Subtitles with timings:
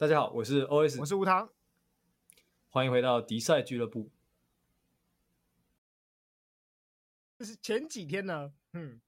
[0.00, 1.50] 大家好，我是 OS，我是吴糖，
[2.68, 4.08] 欢迎回到迪赛俱乐部。
[7.36, 9.00] 就是前几天呢，嗯，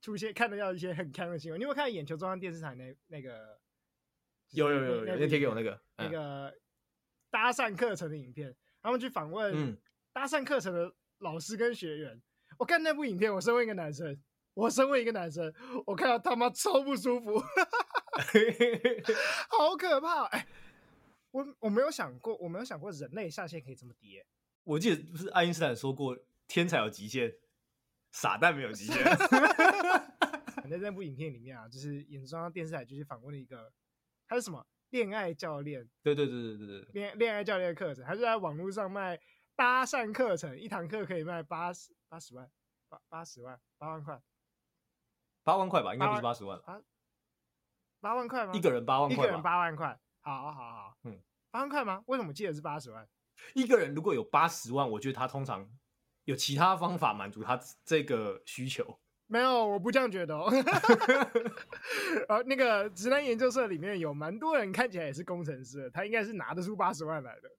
[0.00, 1.58] 出现看得到要一些很看的新闻。
[1.58, 3.58] 你有没有看眼球中央电视台那那个？
[4.50, 6.56] 有有有有，那贴给我那个那个
[7.28, 9.76] 搭讪课程的影片，他们去访问
[10.12, 12.22] 搭讪课程的老师跟学员。
[12.56, 14.16] 我看那部影片，我身为一个男生，
[14.54, 15.52] 我身为一个男生，
[15.86, 17.42] 我看到他妈超不舒服。
[19.48, 20.24] 好可怕！
[20.26, 20.48] 哎、欸，
[21.30, 24.22] 我我没有想过，我没有想过人类下限可以这么低。
[24.64, 26.16] 我记得不是爱因斯坦说过，
[26.48, 27.32] 天才有极限，
[28.10, 29.04] 傻蛋没有极限。
[30.68, 33.72] 在那部影片里面啊，就是演中央电视台就是访问了一个，
[34.26, 35.88] 他是什么恋爱教练？
[36.02, 39.20] 对对对对对对，恋恋爱教练的课程，他是在网络上卖
[39.54, 42.50] 搭讪课程，一堂课可以卖八十八十万，
[42.88, 44.20] 八八十万，八万块，
[45.44, 46.82] 八万块吧，应该不是八十万啊。
[48.00, 48.52] 八万块吗？
[48.54, 52.02] 一个人八万块，一个人八万块，好好好，嗯，八万块吗？
[52.06, 53.06] 为什么记得是八十万？
[53.54, 55.68] 一个人如果有八十万，我觉得他通常
[56.24, 58.98] 有其他方法满足他这个需求。
[59.28, 60.48] 没有，我不这样觉得哦。
[62.28, 67.50] 呃，那个直男研究社里面有蛮多人看起来也是工程师，他应该是拿得出八十万来的。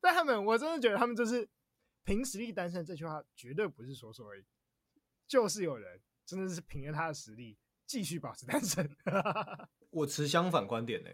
[0.00, 1.46] 但他们，我真的觉得他们就是
[2.04, 4.44] 凭实力单身，这句话绝对不是说说而已，
[5.28, 8.88] 就是有人真的是凭着他的实力继续保持单身。
[9.90, 11.10] 我持相反观点呢，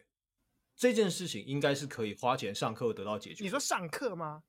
[0.77, 3.43] 这件事情应该是可以花钱上课得到解决。
[3.43, 4.45] 你说上课吗？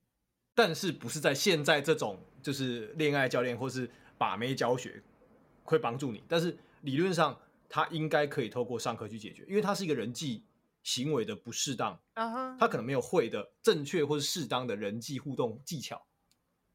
[0.54, 5.02] 但是不是在现在这种就是恋爱教练或是把妹教学
[5.62, 6.22] 会帮助你？
[6.28, 10.44] 但是理论上他应该可以透过上课去解决，因为他是一个人际
[10.82, 16.06] 行为的不适当啊，他可能没有会的正确或是适当的人际互动技巧。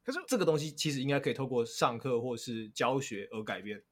[0.03, 3.83] 可是这个东西其实应该可以透过上课或是教学而改变。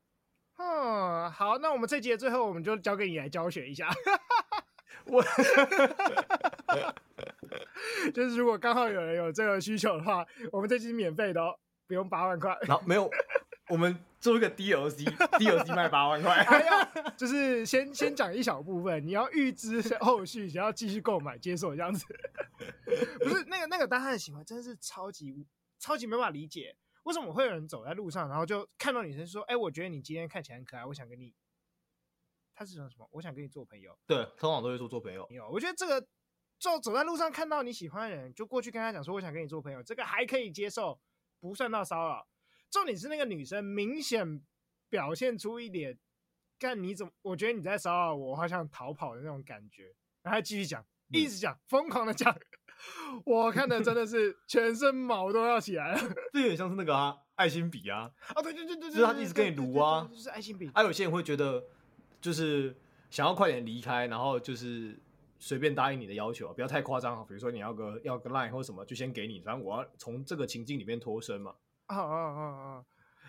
[0.64, 3.90] 嗯，好，那我们这集的最后，我们就交给你来教学一下。
[5.06, 5.23] 我
[8.14, 12.56] 就是如果刚好有人有这个需求的话，我们这集是免费的哦，不用八万块。
[12.62, 13.09] 然后没有，
[13.70, 16.45] 我们做一个 DLC，DLC 卖八万块。
[17.17, 22.05] 就是先先讲一小部分，你要预知后续，想要继续购买接受这样子。
[23.20, 25.48] 不是那个那个搭讪的行为，真的是超级
[25.80, 26.76] 超级没办法理解。
[27.04, 31.34] 为什么会有人走在路上，然后就看到女生说：“哎、欸，我觉得你今天看起来很可爱，我想跟你。”
[32.54, 33.10] 他是说什么？
[33.12, 33.98] 我想跟你做朋友。
[34.06, 35.26] 对，通常都会说做朋友。
[35.32, 36.06] 有，我觉得这个
[36.60, 41.00] 就走在路上看到你喜欢的人，就过去跟他讲说：“我想跟你做朋友。”这个还可以接受，
[41.40, 42.28] 不算到骚扰。
[42.70, 44.45] 重点是那个女生明显
[44.90, 45.98] 表现出一点，
[46.60, 47.11] 看你怎么？
[47.23, 49.95] 我觉得你在骚扰我，我好像逃跑的那种感觉。
[50.22, 52.32] 然后还继续讲，一直讲，疯狂的讲。
[53.25, 55.99] 我看的真的是全身毛都要起来了，
[56.33, 60.69] 这有点像是那个啊，爱心笔啊，啊对对对对，就是他一直跟你撸啊，就是爱心笔。
[60.73, 61.64] 还有些人会觉得，
[62.19, 62.75] 就是
[63.09, 64.97] 想要快点离开，然后就是
[65.39, 71.55] 随便答应你的要求，不要太夸张，啊比如说你要个要个 line 或什么，就先给你，反正我要从这个情境里面脱身嘛。
[71.87, 72.86] 啊啊啊啊！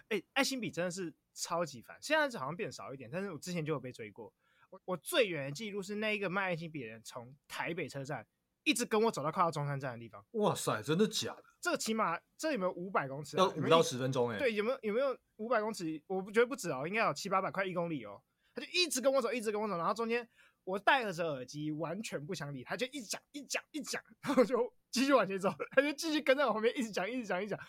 [0.08, 4.32] 哎，爱心笔真的是超级烦，现在好像变少一点，但是我之前就有被追过。
[4.70, 8.26] 我我最远的记录是那一个卖爱心笔的人从台北车站。
[8.64, 10.24] 一直跟我走到快到中山站的地方。
[10.32, 11.44] 哇塞，真的假的？
[11.60, 13.36] 这个起码这有没有五百公尺？
[13.36, 14.38] 要五到十分钟哎。
[14.38, 16.02] 对，有没有有没有五百公尺？
[16.06, 18.20] 我不觉得不止哦，应该有七八百，快一公里哦。
[18.54, 20.28] 他就一直跟我走，一直跟我走，然后中间
[20.64, 27.60] 我戴着耳机，完全不想理他，就一直讲，一讲，一讲，然后就继续往前走，他就继续跟在我旁边，一直讲，一直讲，一直讲。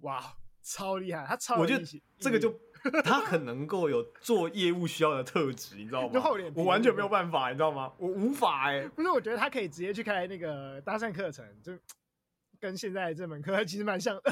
[0.00, 1.24] 哇，超厉害！
[1.26, 1.84] 他超我觉得
[2.18, 2.52] 这个就。
[3.04, 6.10] 他很能够有做业务需要的特质，你知道吗？
[6.12, 7.92] 就厚脸皮，我完全没有办法，你知道吗？
[7.98, 8.88] 我无法哎、欸。
[8.88, 11.72] 不是，我觉得他可以直接去开那个搭讪课程，就
[12.60, 14.22] 跟现在这门课其实蛮像的。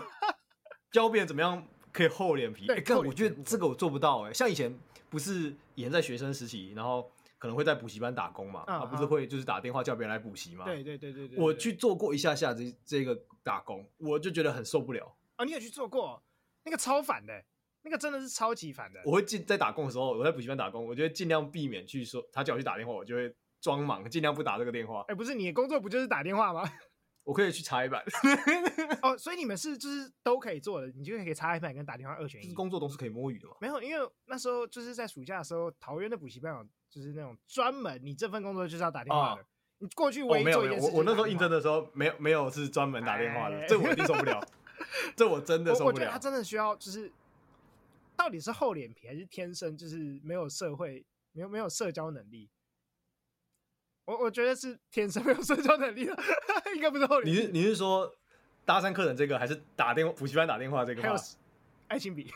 [0.92, 2.66] 教别人怎么样可以厚脸皮？
[2.66, 4.34] 对，可我觉得这个我做不到哎、欸。
[4.34, 4.76] 像以前
[5.08, 10.64] 不是以前在学生时期，然后可能会在补习班打工嘛，啊，不是会就是打电话叫别人来补习嘛？
[10.64, 11.38] 对对对对对。
[11.38, 15.16] 我去做过一下下这这个打工，我就觉得很受不了。
[15.36, 16.22] 啊，你有去做过？
[16.64, 17.44] 那个超烦的、欸。
[17.82, 19.00] 那个真的是超级烦的。
[19.04, 25.00] 我会尽在打工的时候，我在补习班打工，我就会尽量避免去说他叫我去打电话，我就会装忙，尽量不打这个电话。
[25.02, 26.62] 哎、欸，不是你的工作不就是打电话吗？
[27.24, 28.02] 我可以去插一板。
[29.02, 32.44] 哦，所以你们是就是都可以做的，你就可以插一板跟打电话二选一。
[32.44, 33.54] 就是工作都是可以摸鱼的嘛？
[33.60, 39.42] 没有，因为那时候就是在暑假的时候，桃园的补习班有就是那种专门你这份工作就是要打电话的。
[39.42, 39.44] 哦、
[39.78, 44.42] 你过去唯一做一件事、哦、没有没有，我我那时候应征的时候没有没有是专门打电话的，哎、这我一定受不了。
[45.14, 45.86] 这我真的受不了。
[45.86, 47.12] 我，我觉得他真的需要就是。
[48.20, 51.02] 到底是厚脸皮还是天生就是没有社会、
[51.32, 52.50] 没有没有社交能力？
[54.04, 56.14] 我我觉得是天生没有社交能力的，
[56.76, 57.40] 应该不是厚脸皮。
[57.40, 58.14] 你是你是说
[58.66, 61.00] 搭讪客人这个，还是打电话补习班打电话这个？
[61.00, 61.14] 还有
[61.88, 62.30] 爱情笔，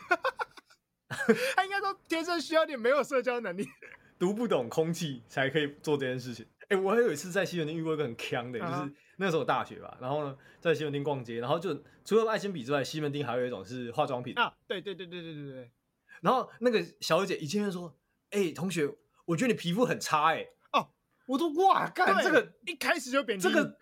[1.55, 3.69] 他应该说天生需要点没有社交能力，
[4.19, 6.47] 读不懂空气才可以做这件事情。
[6.69, 15.71] 哎、欸，我还有一次在西门町遇过一个很坑的，就是那时候大学吧，然后呢，在西门町逛街，然后就除了爱心笔之外，西门町还有一种是化妆品啊，对对对对对对对。
[16.23, 17.95] 然后那个小姐一见面说
[18.31, 18.89] ：“哎、欸，同学，
[19.27, 20.89] 我觉得你皮肤很差。”哎，哦，
[21.27, 23.79] 我都哇，干这个一开始就贬低这个，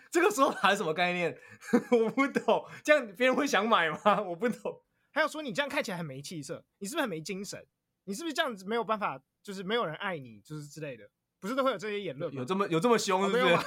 [0.12, 1.38] 这个时候还是什么概念？
[1.92, 4.20] 我不懂，这样别人会想买吗？
[4.28, 4.82] 我不懂。
[5.12, 7.66] 还有说你这样看起来很没气色，你是不是很没精神？
[8.04, 9.22] 你是不是这样子没有办法？
[9.46, 11.08] 就是没有人爱你，就是之类的，
[11.38, 12.40] 不是都会有这些言论吗？
[12.40, 13.44] 有这么有这么凶是不是？
[13.44, 13.62] 哦、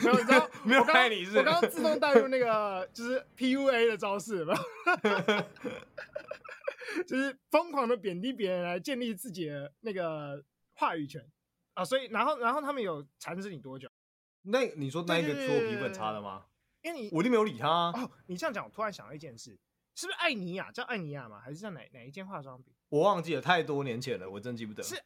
[0.00, 1.36] 没有， 没有，你知道 没有爱你是，是？
[1.36, 4.58] 我刚刚自动带入那个就是 PUA 的招式，没有？
[7.06, 10.42] 就是疯狂的贬低别人来建立自己的那个
[10.72, 11.22] 话语权
[11.74, 11.84] 啊！
[11.84, 13.86] 所以，然后，然后他们有缠着你多久？
[14.44, 16.46] 那你说那一个说我皮粉差的吗？
[16.80, 17.92] 因为你我就没有理他、啊。
[17.94, 19.58] 哦，你这样讲，我突然想到一件事。
[19.94, 20.70] 是不是艾尼亚？
[20.72, 21.40] 叫艾尼亚吗？
[21.40, 22.74] 还是叫哪哪一间化妆品？
[22.88, 24.82] 我忘记了，太多年前了，我真记不得。
[24.82, 25.00] 是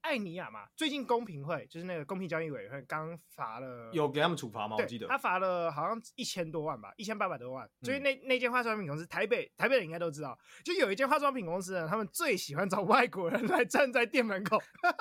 [0.00, 0.66] 艾尼亚吗？
[0.74, 4.76] 最近公平会就是那个公平交易委员会刚罚了，有给他们处罚吗？
[4.76, 7.68] 我记得他罚了好像一千多万吧，一千八百多万。
[7.82, 14.58] 所以那那间化妆品公司，台北台北人应该都知道，就有一间化妆品公司呢，他们最喜欢找外国人来站在店门口，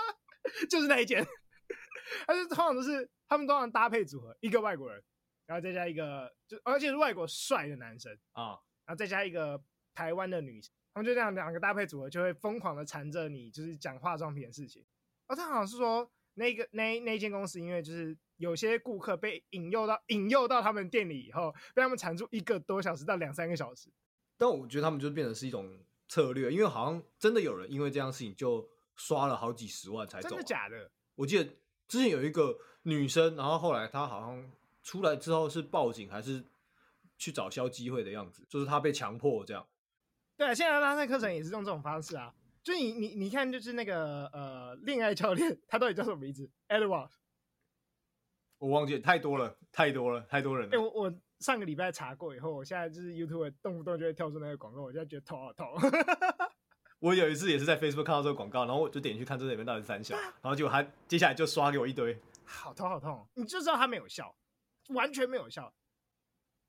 [0.69, 1.25] 就是那一间。
[2.27, 5.01] 而且通常都是他们通常搭配组合，一个外国人，
[5.45, 8.57] 然后再加一个就而且是外国帅的男生啊。
[8.89, 9.62] 然后再加一个
[9.94, 14.83] 台湾的女生，他们就这样两个搭配组合，就会疯狂的缠着你，就是讲化妆品的事情。
[15.27, 23.91] 哦他好像是说，那个那那间公司，因为就是有些顾客被引诱到引诱到他们店里以后，被他们缠住一个多小时到两三个小时。
[24.36, 30.30] 但我觉得他们就变成是一种策略，因为好像真的有人因为这样事情就刷了好几十万才走。
[30.30, 30.89] 真的假的？
[31.13, 31.47] 我记得
[31.88, 34.51] 之前有一个女生，然后后来她好像
[34.81, 36.44] 出来之后是报警还是？
[37.19, 39.68] 去找消机会的样子，就是他被强迫这样。
[40.36, 42.33] 对啊，现在拉塞课程也是用这种方式啊。
[42.63, 47.10] 就你你你看，就是那个呃恋爱教练，他到底叫什么名字？Edward。
[48.57, 50.75] 我忘记了，太多了，太多了，太多人了。
[50.75, 55.68] 哎、欸，我我上个礼拜查过以后，我现在就是 YouTube 动不动就会跳出那个广告，我现在觉得头好痛。
[57.00, 64.36] 我有一次也是在 Facebook 看到这个广告，然后我就点进去看这里面到底是三小，然后结果他接下来就刷给我一堆，好痛好痛，你就知道他没有笑，
[64.89, 65.74] 完全没有效。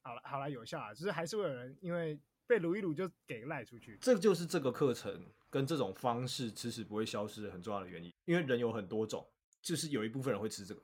[0.02, 3.98] 好了好了，有效啊，就是还是会有人因为被撸一撸就给赖出去。
[4.00, 9.26] 这就是这个课程跟这种方式迟迟不会消失的很重要的原因，因为人有很多种，
[9.60, 10.82] 就是有一部分人会吃这个。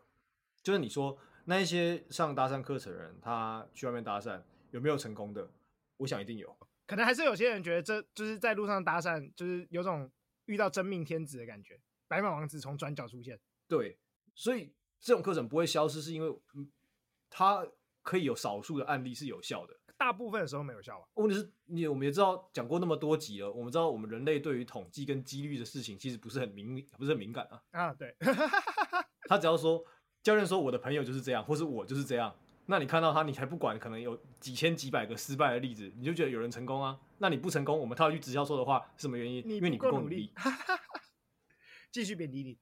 [0.62, 5.50] 就是你说那一些上搭讪课程的人，他去外面搭讪有没有成功的？
[5.96, 6.54] 我想一定有。
[6.86, 10.10] 可能还是有些人觉得这就是在路上搭讪，就是有种
[10.44, 13.40] 遇到真命天子的感觉，白马王子从转角出现。
[13.66, 13.98] 对，
[14.34, 16.38] 所以这种课程不会消失，是因为
[17.30, 17.66] 他。
[18.06, 21.08] 可以有少数的案例是有效的，大部分的时候没有效啊。
[21.14, 27.60] 问题是你我们也知道讲过那么多集了，我们知道我们人类对于统计跟几率的事情其实不是很敏，不是很敏感啊。
[27.72, 28.14] 啊，对。
[29.28, 29.84] 他只要说
[30.22, 32.32] 教练说我的朋友就是这样，或是我就是这样，
[32.66, 36.96] 那你看到他，你还不管可能有几千几百个失败的例子，你就觉得有人成功啊？
[37.18, 39.42] 那你不成功，我们套一句直销说的话，是什么原因？
[39.50, 40.32] 因为你不够努力。
[41.90, 42.56] 继续贬低你。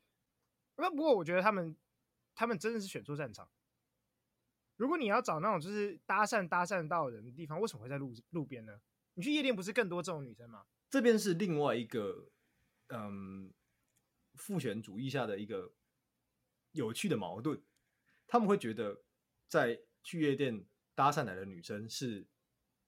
[0.76, 1.76] 那不过我觉得他们
[2.34, 3.46] 他们真的是选错战场。
[4.76, 8.80] 如果你要找那种就是搭讪搭讪到人的地方，为什么会在路路边呢？
[9.14, 10.66] 你去夜店不是更多这种女生吗？
[10.90, 12.32] 这边是另外一个
[12.88, 13.52] 嗯
[14.34, 15.72] 父权主义下的一个
[16.72, 17.62] 有趣的矛盾。
[18.26, 19.04] 他们会觉得
[19.46, 22.26] 在去夜店搭讪来的女生是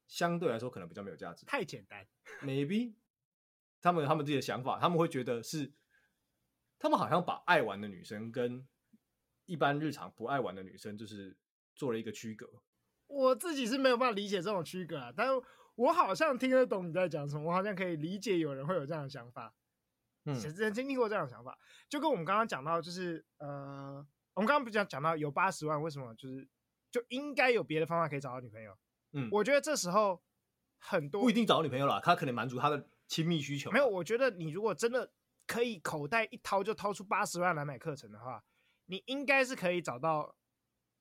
[0.09, 2.05] 相对来说可能比较没有价值，太简单。
[2.43, 2.95] Maybe
[3.81, 5.73] 他们有他们自己的想法，他们会觉得是
[6.81, 8.67] 他们好像把爱玩的女生跟
[9.45, 11.37] 一般日常不爱玩的女生就是。
[11.77, 12.49] 做了一个区隔，
[13.07, 15.33] 我自己是没有办法理解这种区隔啊，但是
[15.77, 19.55] 我好像听得懂你在讲什么，我好像可以理解有人会有这样的想法，
[20.25, 21.57] 嗯，其实经历过这样的想法，
[21.89, 24.05] 就跟我们刚刚讲到，就是呃，
[24.35, 26.49] 我们刚刚不是讲讲到有八十万，为什么就是
[26.91, 28.77] 就应该有别的方法可以找到女朋友？
[29.13, 30.21] 嗯，我觉得这时候
[30.79, 33.71] 很多不一定找到女朋友了，他可能满足他的亲密需求。
[33.71, 35.13] 没有，我觉得你如果真的
[35.47, 38.43] 可以口袋一掏就掏出八十万来买课程的话，
[38.87, 40.35] 你应该是可以找到。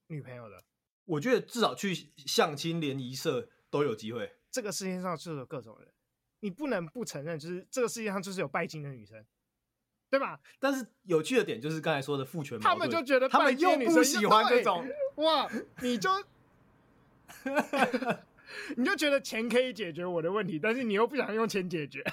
[0.08, 0.64] 女朋友的，
[1.06, 4.36] 我觉得至少去相亲联谊社都有机会。
[4.52, 5.92] 这个世界上就是有各种人，
[6.40, 9.26] 你不能不承认，就是这个世界上就是有拜金的女生，
[10.10, 10.40] 对吧？
[10.60, 15.50] 但是有趣的点就是刚才说的父权，他们就觉得他们又不喜欢这种哇，
[15.82, 16.10] 你就
[18.78, 22.04] 你就觉得钱可以解决我的问题，但是你又不想用钱解决，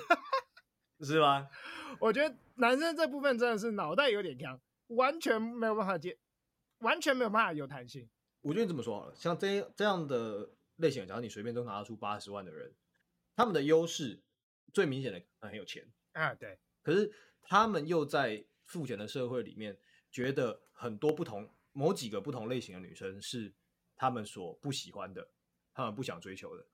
[1.05, 1.49] 是吗？
[2.01, 4.59] 我觉得男生这部分真的是脑袋有点强，
[4.89, 6.19] 完全没有办法解。
[6.83, 8.09] 完全没有办法有弹性。
[8.43, 12.75] 我觉得你这么说好了，像这这样的类型，假如你随便都拿得出八十万的人，
[13.35, 14.23] 他们的优势
[14.73, 16.59] 最明显的很有钱啊，对。
[16.83, 19.79] 可是他们又在付钱的社会里面，
[20.11, 23.55] 觉得很多不同某几个不同类型的女生是
[23.95, 25.31] 他们所不喜欢的，
[25.73, 26.67] 他们不想追求的。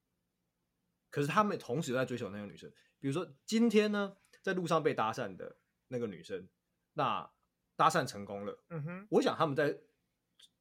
[1.11, 6.49] 可是他们同时在追求那个女生，比如说今天呢，在路上被搭讪的那个女生，
[6.95, 7.31] 那
[7.77, 9.79] 搭讪成功了，嗯哼，我想他们在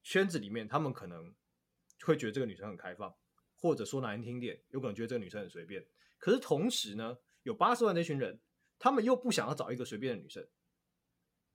[0.07, 1.35] 圈子里面，他们可能
[2.05, 3.13] 会觉得这个女生很开放，
[3.57, 5.85] 或者说难听点，有可能觉得这个女生很随便。
[6.17, 8.39] 可是同时呢，有八十万那群人，
[8.79, 10.47] 他们又不想要找一个随便的女生，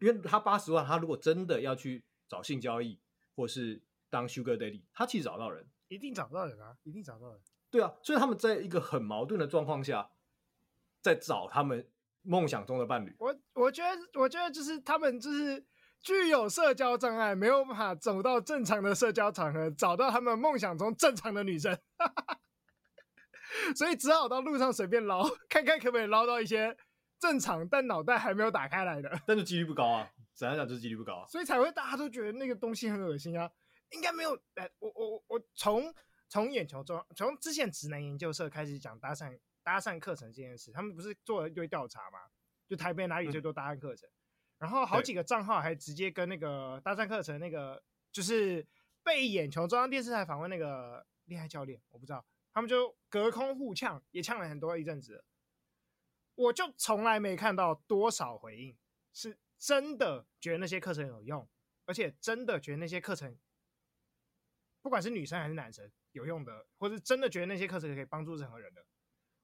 [0.01, 3.01] 因为他八十万，他如果真的要去找性交易，
[3.35, 3.81] 或是
[4.11, 7.41] 当 Sugar Daddy，他其实找到人，一定找到人啊，一定找到人。
[7.71, 10.11] 对啊，所以他们在一个很矛盾的状况下，
[11.01, 11.89] 在找他们
[12.21, 13.17] 梦想中的伴侣。
[13.19, 15.65] 我我觉得，我觉得就是他们就是
[16.03, 21.79] 具有社交障碍，没有办法走到正常的社交场合，找到他们梦想中正常的女生，
[23.77, 26.77] 所以只好到路上随便捞，看看可不可以捞到一些
[27.19, 29.11] 正常但脑袋还没有打开来的。
[29.27, 33.51] 但是几率不高啊，怎样讲就是几率不高啊，所以才会大家都觉得那个东西很恶心啊。
[33.91, 35.95] 应该没有，哎，我我我从。
[36.29, 42.19] 从眼球中，从之前直男研究社开始讲搭讪搭讪课程这件事，他们不是做了一堆调查吗？
[42.67, 44.17] 就台北哪里最多搭讪课程，嗯、
[44.63, 48.65] 然后好几个账号还直接跟那个搭讪课程那个，就是
[49.03, 55.25] 被眼球中央电视台访问那个恋爱教练，我不知道，他们就隔空互呛，也呛了很多一阵子。
[56.37, 58.79] 我就从来没看到多少回应
[59.13, 61.49] 是真的觉得那些课程有用，
[61.85, 63.37] 而且真的觉得那些课程，
[64.81, 65.91] 不管是女生还是男生。
[66.13, 68.85] 有用的，或是真的觉得那些课程可以帮助任何人的，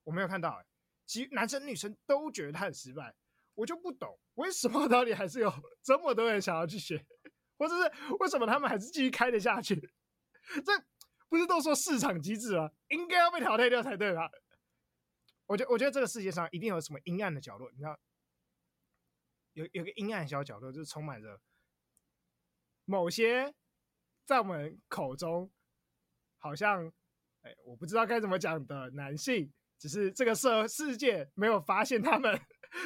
[0.05, 0.63] 我没有看到。
[1.07, 3.17] 其实男生女生都觉得他很失败，
[3.59, 7.05] 我就不懂为什么到底还是有这么多人想要去学，
[7.59, 9.75] 或者是为什么他们还是继续开得下去？
[10.65, 10.73] 这
[11.29, 12.71] 不是都说市场机制吗？
[12.89, 14.31] 应该要被淘汰掉才对吧？
[15.47, 17.99] 我觉我觉得这个世界上一定有什么阴暗的角落，你知道，
[19.55, 21.41] 有有个阴暗小角落，就是充满着
[22.85, 23.53] 某些
[24.25, 25.51] 在我们口中。
[26.41, 26.87] 好像，
[27.43, 32.41] 哎、我不知道该怎么讲的男性，只是这个社世界没有发现他们，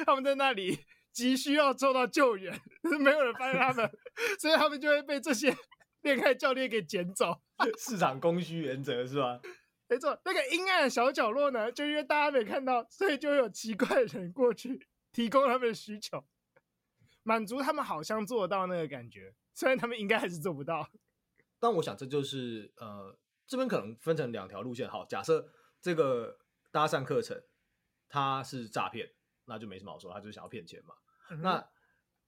[0.05, 0.77] 他们在那里
[1.11, 3.89] 急需要受到救援，可 是没有人发现他们，
[4.39, 5.55] 所以他们就会被这些
[6.01, 7.41] 恋爱教练给捡走。
[7.77, 9.39] 市场供需原则是吧？
[9.87, 16.23] 没错，那个阴暗的小角落呢，就因为大家没看到，所以就有奇怪的人过去提供他们的需求，
[17.23, 20.89] 满足他们好像做到那个感觉，虽然他们应该还是做不到。
[21.59, 23.17] 但我想这就是呃。
[23.45, 24.89] 这边可能分成两条路线。
[24.89, 26.39] 好，假设这个
[26.71, 27.43] 搭讪课程
[28.07, 29.11] 它是诈骗，
[29.45, 30.95] 那就没什么好说，他就是想要骗钱嘛。
[31.29, 31.69] 嗯、那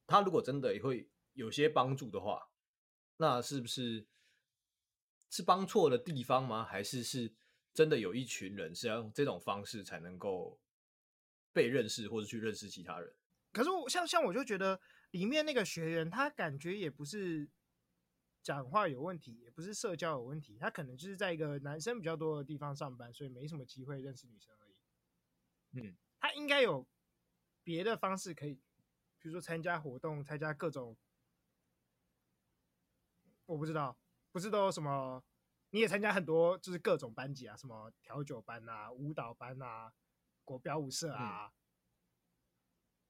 [0.06, 2.50] 他如果真的也会有些帮助的话，
[3.16, 4.06] 那是不是
[5.30, 6.64] 是帮错的地方吗？
[6.64, 7.34] 还是是
[7.74, 10.60] 真的有一群人是要用这种方式才能够
[11.52, 13.14] 被认识，或者去认识其他人？
[13.52, 14.80] 可是我像像我就觉得
[15.10, 17.48] 里面那个学员，他感觉也不是。
[18.42, 24.76] 讲话有问题，也不是社交有问题，他可能就是在一个男生比较多的地方上班，所以没什么机会认识女生而已。
[25.72, 26.86] 嗯，他应该有
[27.66, 28.54] 别的方式可以，
[29.18, 30.96] 比如说参加活动，参加各种，
[33.46, 33.98] 我不知道，
[34.30, 35.24] 不是都有什么？
[35.70, 39.92] 你也参加很多，就是各种班级啊，什么调酒班啊、舞蹈班啊、
[40.44, 41.52] 国标舞社啊、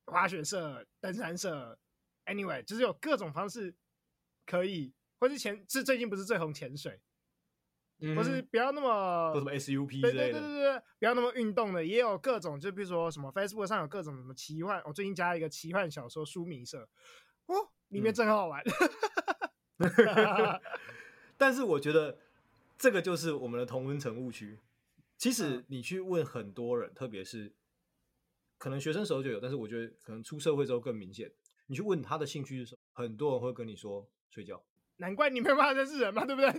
[0.07, 1.79] 嗯、滑雪社、登山社
[2.25, 3.77] ，anyway，就是有各种方式
[4.47, 4.95] 可以。
[5.19, 7.03] 或是潜是最近不是最红潜水，
[8.01, 16.89] 嗯、或是不要那么什么 SUP 之类的，对对对不要那么运动的，也有各种，就比如说什么 Facebook 上有各种什么奇幻，我最近加了一个奇幻小说书迷社，
[17.47, 17.55] 哦，
[17.89, 18.63] 里面真好玩。
[19.79, 20.61] 嗯、
[21.37, 22.19] 但是我觉得
[22.79, 24.59] 这个就是我们的同温层误区。
[25.19, 27.55] 其实你去问很多人，嗯、特别是
[28.59, 31.31] 可能学生时候就有，但是我觉得可能出社会之后更明显。
[31.69, 34.63] 你去问他的兴趣是什么，很多人会跟你说睡觉。
[34.99, 36.51] 难怪你没办法认识人嘛，对不对？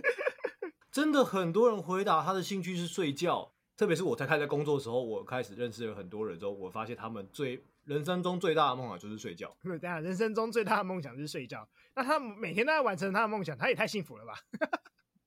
[0.98, 9.56] 真的很多人回答他的兴趣是睡觉，特别是我才开始工作的时候，我开始认识了很多人之后，我发现他们最人生中最大的梦想就是睡觉。
[9.62, 11.68] 对，等下人生中最大的梦想就是睡觉。
[11.94, 14.34] 那他每天都在完成他的梦想，他也太幸福了吧？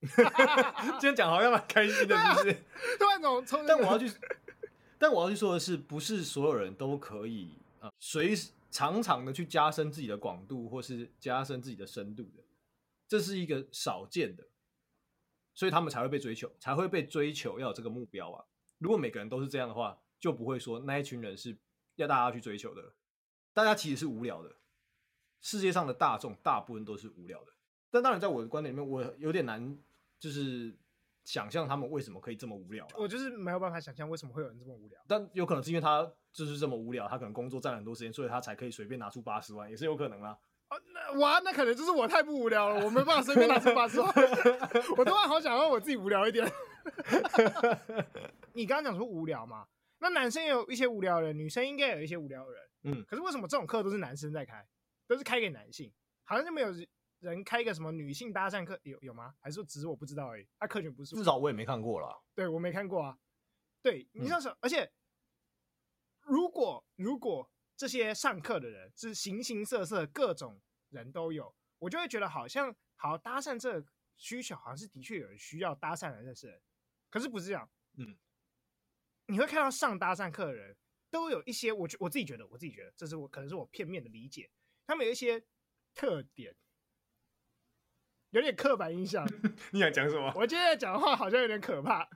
[1.00, 2.54] 今天讲好像蛮开心的，是不是？
[3.00, 3.66] 突然总从……
[3.66, 4.12] 但我要去，
[5.00, 12.44] 但我要去说的是，不是所有人都可以啊，随时常常的去加深自己的广度，或是加深自己的深度的。
[13.08, 14.44] 这是一个少见的，
[15.53, 18.46] 所以他们才会被追求，才会被追求要有这个目标啊！
[18.77, 21.58] 如果每个人都是这样的话，就不会说那一群人是
[21.96, 22.93] 要大家去追求的。
[23.53, 24.55] 大家其实是无聊的，
[25.41, 27.51] 世界上的大众大部分都是无聊的。
[27.89, 29.77] 但当然，在我的观点里面，我有点难，
[30.17, 30.74] 就是
[31.25, 32.88] 想象他们为什么可以这么无聊。
[32.98, 34.98] 我就是没有办法想象为什么会有人这么无聊。
[35.05, 40.38] 但有可能是因为他就是这么无聊，他可能工作占了很多时间，所以他才可以随便拿出八十万，也是有可能啊。
[40.72, 44.10] 哦，那哇，那可能就是我太不无聊了，我没办法随便拿出八十万。
[44.98, 46.50] 我突然好想让我自己无聊一点。
[48.54, 49.68] 你刚刚讲说无聊嘛？
[50.00, 52.63] 那男生也有一些无聊的人，女生应该有一些无聊的人。
[52.84, 54.66] 嗯，可是为什么这种课都是男生在开，
[55.08, 55.92] 都是开给男性，
[56.24, 56.70] 好像就没有
[57.20, 59.36] 人开一个什么女性搭讪课，有有吗？
[59.42, 60.48] 还是说只是我不知道而已？
[60.58, 62.18] 他课程不是，至少我也没看过啦。
[62.34, 63.18] 对，我没看过啊。
[63.84, 64.90] 对，你像是，嗯、而且
[66.22, 67.51] 如果如果
[67.82, 76.62] 这些上课的人是形形色色，各种人都有，我就会觉得好像好搭讪这个需求，好像是的确有人需要搭讪来认识人，
[77.10, 77.68] 可是不是这样。
[77.98, 78.16] 嗯。
[79.26, 80.78] 你会看到上搭讪课的人
[81.10, 84.52] 都有一些，我我自己觉得，我自己觉得，这是我可能是我片面的理解，
[84.86, 85.44] 他们有一些
[85.96, 86.56] 特点，
[88.30, 89.28] 有点刻板印象。
[89.74, 90.32] 你想讲什么？
[90.36, 92.08] 我今天讲的话好像有点可怕，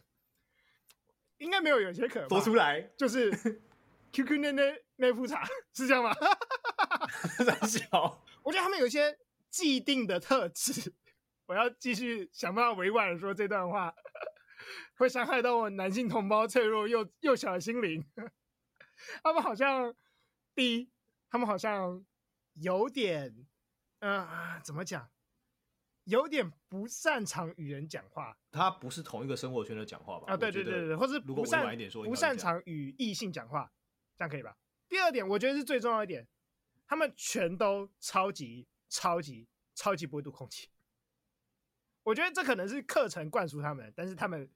[1.37, 2.27] 应该没有有些可怕。
[2.27, 3.31] 说出来，就是
[4.11, 6.13] QQ 内内内裤衩是这样吗？
[7.37, 8.23] 很小。
[8.43, 9.17] 我觉得他们有一些
[9.49, 10.93] 既定的特质，
[11.45, 13.93] 我要继续想办法委婉的说这段话。
[14.97, 18.03] 会伤害到我男性同胞脆弱又幼小的心灵。
[19.21, 19.93] 他们好像，
[20.55, 20.89] 第一，
[21.29, 22.03] 他们好像
[22.53, 23.45] 有点，
[23.99, 25.09] 嗯、呃，怎么讲？
[26.05, 28.37] 有点不擅长与人讲话。
[28.51, 30.33] 他不是同一个生活圈的讲话吧？
[30.33, 33.71] 啊，对对对对，或是不擅不擅长与异性讲话，
[34.17, 34.55] 这样可以吧？
[34.87, 36.27] 第二点，我觉得是最重要一点，
[36.87, 40.69] 他们全都超级超级超级不会读空气。
[42.03, 44.49] 我觉得这可能是课程灌输他们，但是他们。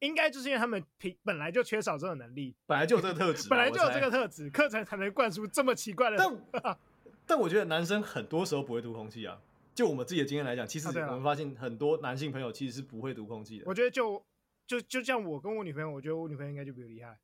[0.00, 6.18] 应该就是因为他们平本来就缺少这种能力，本来就有这个特质，本来就有这个特质，课程才能灌输这么奇怪的。
[6.18, 6.76] 但
[7.28, 9.40] 但我觉得男生很多时候不会读空气啊。
[9.74, 13.64] 就我们自己的经验来讲，其实我们发现很多男性朋友其实是不会读空气的。
[13.66, 14.22] 我觉得就
[14.66, 17.18] 就就像我跟我女朋友，我觉得我女朋友应该就比我厉害。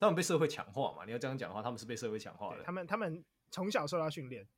[0.00, 1.04] 他们被社会强化嘛？
[1.04, 2.62] 你要这样讲的话，他们是被社会强化的。
[2.64, 4.48] 他们他们从小受到训练，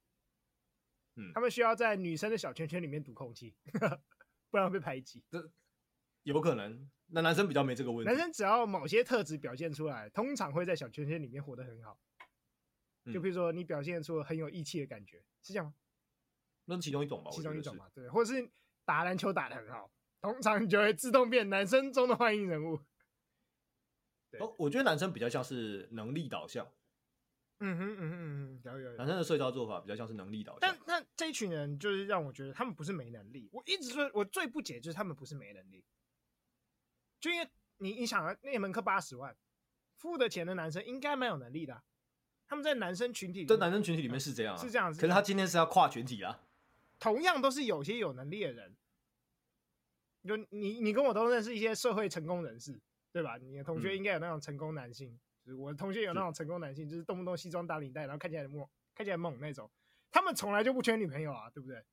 [1.17, 3.55] 嗯，他们需要在女生的小圈圈里面读空气，
[4.51, 5.23] 不然会被排挤。
[5.29, 5.51] 这
[6.23, 8.11] 有可能，那男生比较没这个问题。
[8.11, 11.99] 男生只要某些特质表现出来，通常会在小圈圈里面活得很好。
[13.13, 15.75] 就比如说，你表现出很有义气的感觉，是这样吗？
[16.67, 18.49] 那是其中一种吧，其中一种嘛，对，或者是
[18.85, 22.79] 打篮球打得很好，通常你就会自动变男生中的欢迎人物。
[24.41, 26.67] 哦，我觉得男生比较像是能力导向。
[27.61, 28.97] 嗯哼嗯哼嗯哼，有有有。
[28.97, 30.61] 男生的社交做法比较像是能力导向。
[30.61, 33.49] 但那这一群人就是让我觉得他们不是没能力。
[33.53, 35.85] 我一直说，我最不解就是他们不是没能力。
[37.21, 39.37] 就因为你，你想啊，那门课八十万，
[39.97, 41.85] 付的钱的男生应该蛮有能力的，啊。
[42.49, 44.93] 他们在男生群体里，在男生群体里面是这样，啊，是这样。
[44.93, 46.41] 可是他今天是要跨群体啊。
[46.99, 48.77] 同样都是有些有能力的人，
[50.27, 52.81] 就你，你跟我都认识一些社会成功人士，
[53.13, 53.37] 对吧？
[53.37, 59.71] 你的同学应该有那种成功男性，嗯、就是我的同学有那种成功男性，就是动不动西装打领带，然后看起来猛，看起来猛那种。
[60.11, 61.85] 他们从来就不缺女朋友啊，对不对？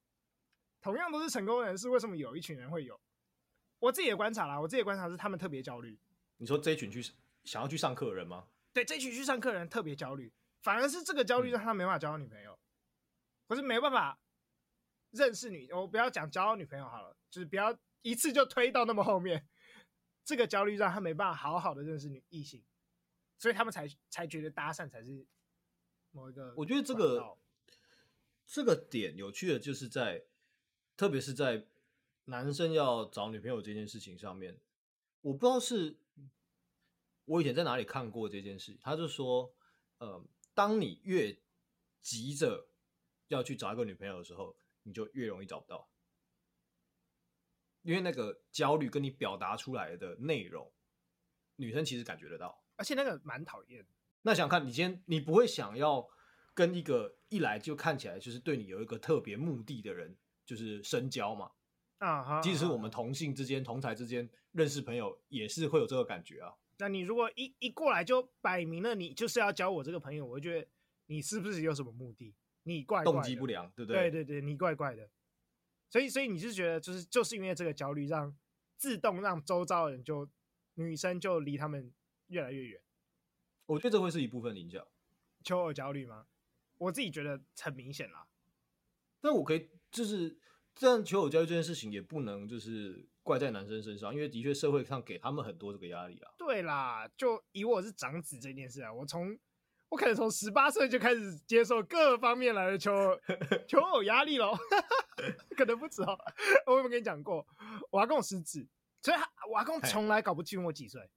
[0.82, 3.00] 同样都是成功人士，为什么有一群人会有？
[3.80, 6.00] 我自己的观察啦，我自己的观察是他们特别焦虑。
[6.38, 7.02] 你说这一群去
[7.44, 8.48] 想要去上课的人吗？
[8.72, 12.58] 对，这一群去上课的人特别焦虑，反而是这个焦虑让他没办法交到女朋友，
[13.48, 14.18] 可、嗯、是没办法
[15.12, 15.70] 认识女。
[15.74, 19.46] 我不要讲交到女朋友好了，就是不要一次就推到那么后面。
[20.30, 22.62] 这个焦虑让他没办法好好的认识女异性，
[23.39, 25.26] 所以他们才才觉得搭讪才是
[26.12, 26.54] 某一个。
[26.56, 27.36] 我觉得这个
[28.46, 30.26] 这个点有趣的就是在，
[30.96, 31.65] 特别是在。
[32.26, 34.56] 男生要找女朋友这件事情上面，
[35.22, 35.98] 我不知道是，
[37.26, 38.78] 我以前在哪里看过这件事。
[38.80, 39.52] 他就说，
[39.98, 41.36] 呃，当你越
[42.02, 42.68] 急着
[43.30, 45.89] 要去找一个女朋友的时候，你就越容易找不到，
[47.82, 50.72] 因为那个焦虑跟你表达出来的内容，
[51.56, 53.86] 女生其实感觉得到，而且那个蛮讨厌。
[54.22, 56.08] 那想看你今天，你不会想要
[56.54, 60.15] 跟一个一来就看起来就是对你有一个特别目的的人，
[60.46, 61.52] 就是深交嘛？
[62.00, 66.54] 啊哈，即使我们同性之间、同台之间认识朋友，也是会有这个感觉啊。
[66.78, 70.68] 那你如果一一过来就摆明了，你就是要交我这个朋友，我就觉得
[71.08, 72.34] 你是不是有什么目的？
[72.63, 74.10] 你怪怪的，动机不良，对不对？
[74.10, 75.10] 对对对，你怪怪的。
[75.89, 78.36] 所以，所以你是觉得，就是就是因为这个焦虑，让
[78.78, 80.30] 自动让周遭的人就
[80.75, 81.93] 女生就离他们
[82.28, 82.82] 越来越远。
[83.65, 84.86] 我觉得这会是一部分影响。
[85.43, 86.28] 求偶焦虑吗？
[86.78, 88.28] 我自己觉得很明显啦。
[89.19, 90.39] 但我可以就是。
[90.75, 96.32] 这样求偶焦虑这件事情也不能就是怪在男生身上，因为的确社会上给他们很多这个压力啊。
[96.38, 99.38] 对啦，就以我是长子这件事啊，我从
[99.89, 102.93] 我可能从十八岁就开始接受各方面来的求
[103.67, 104.58] 求偶压力咯，
[105.56, 106.18] 可能不止哦。
[106.66, 107.46] 我有没有跟你讲过？
[107.92, 108.68] 我阿公我失智，
[109.02, 109.18] 所以
[109.50, 111.10] 我阿公从来搞不清我几岁。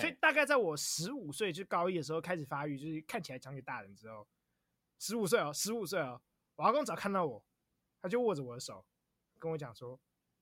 [0.00, 4.26] 所以大概在我十五岁，就高一的时候开始发育，就是看起来长给大人之后，
[4.98, 6.20] 十五岁哦，十五岁哦，
[6.56, 7.44] 我阿公只要看到我，
[8.02, 8.84] 他就握着我的手，
[9.38, 10.00] 跟我讲说，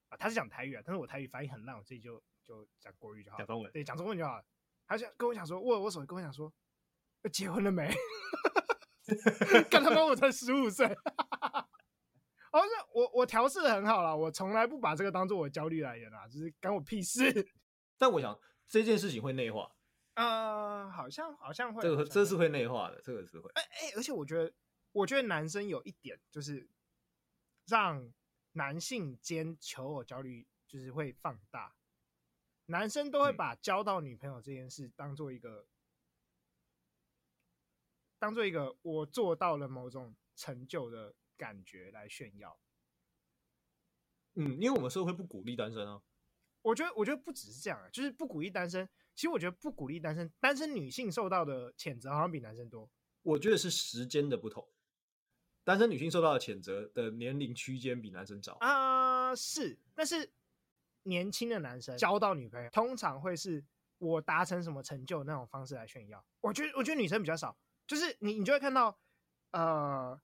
[0.08, 4.44] 啊，他是讲台语啊，但是我台语发音很烂，我自己就就讲国语就好，讲中文，对，讲中文就好了。
[4.86, 6.50] 他就跟我讲说，握我手，跟我讲说，
[7.30, 7.94] 结婚了没？
[9.70, 10.86] 干他妈，我才十五岁。
[12.52, 17.20] 哦，那我我调试的很好了，我从来不把这个当做我焦虑来源啊，就是干我屁事。
[17.98, 18.38] 但我想。
[18.68, 19.70] 这件事情会内化，
[20.14, 23.50] 呃，好像好像会，这个这是会内化的，这个是会。
[23.50, 24.50] 哎哎，而且我觉得，
[24.92, 26.70] 我觉得男生有一点就是，
[27.66, 28.10] 让
[28.52, 31.76] 男性间求偶焦虑就是会放大，
[32.64, 35.66] 男生都会把交到女朋友这件事当做一个，嗯、
[38.18, 42.56] 当做一个我做到了某种成就的感觉来炫耀。
[44.34, 46.00] 嗯，因为我们社会不鼓励单身啊。
[46.62, 48.88] 我觉得，我觉得不只是这样啊，就是不鼓励单身。
[49.16, 52.88] 其实我觉得不鼓励单身，单身女性受到的谴责好像比男生多。
[53.22, 54.64] 我觉得是时间的不同，
[55.64, 59.36] 单身女性受到的谴责的年龄区间比男生早啊、呃。
[59.36, 60.32] 是，但是
[61.02, 63.64] 年轻的男生交到女朋友，通常会是
[63.98, 66.24] 我达成什么成就那种方式来炫耀。
[66.40, 68.96] 我觉得，我觉得女生比较少，就是你，你就会看到，
[69.50, 70.20] 呃啊，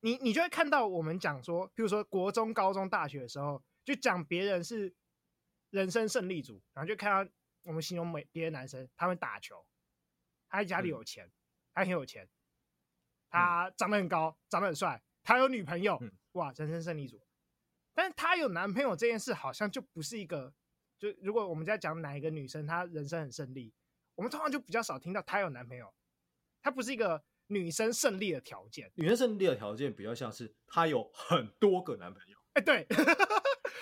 [0.00, 4.94] 你你就会看到我们讲说，譬如说国中、高中、大学的时候，就讲别人是。
[5.70, 7.32] 人生胜利组，然后就看到
[7.62, 9.64] 我们形容每别的男生，他们打球，
[10.48, 11.32] 他家里有钱，嗯、
[11.72, 12.28] 他很有钱，
[13.28, 17.22] 他长得很高，长得很帅，他有女朋友，嗯、哇，人生胜利组。
[17.94, 20.52] 但是他有男朋友这件事，好像就不是一个，
[20.98, 23.72] 就如果我们在讲哪一个女生她人生很胜利，
[24.16, 25.94] 我们通常就比较少听到她有男朋友，
[26.60, 28.90] 她不是一个女生胜利的条件。
[28.94, 32.38] 女生胜利的条件比较像是她有很多个男朋友。
[32.54, 32.86] 哎，对。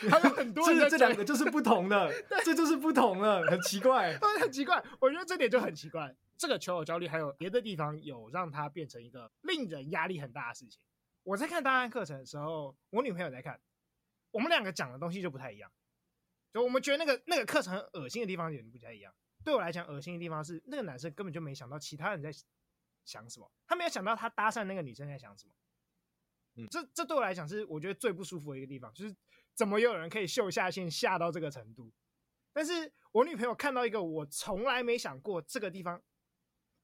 [0.08, 2.12] 她有很多，这这两个就是不同的，
[2.44, 4.82] 这就是不同了，很奇怪， 很奇怪。
[5.00, 6.14] 我觉得这点就很奇怪。
[6.36, 10.80] 这个求偶焦虑还有别的地方有让它变成一个令人压力很大的事情。
[11.24, 13.60] 我在看大案课程的时候，我女朋友在看，
[14.30, 15.70] 我们两个讲的东西就不太一样。
[16.52, 19.12] 就我们觉得那个那个课程很恶心的地方有点不太一样。
[19.44, 22.30] 对我来讲，恶心的地方是那个男生根本就没想到其他人在
[23.08, 25.52] 想什么，他没有想到他搭讪那个女生在想什么。
[26.56, 29.16] 嗯，这这对我来讲是我觉得最不舒服的一个地方，就是。
[29.54, 31.92] 怎么有人可以秀下限下到这个程度？
[32.52, 36.00] 但是我女朋友看到一个我从来没想过这个地方，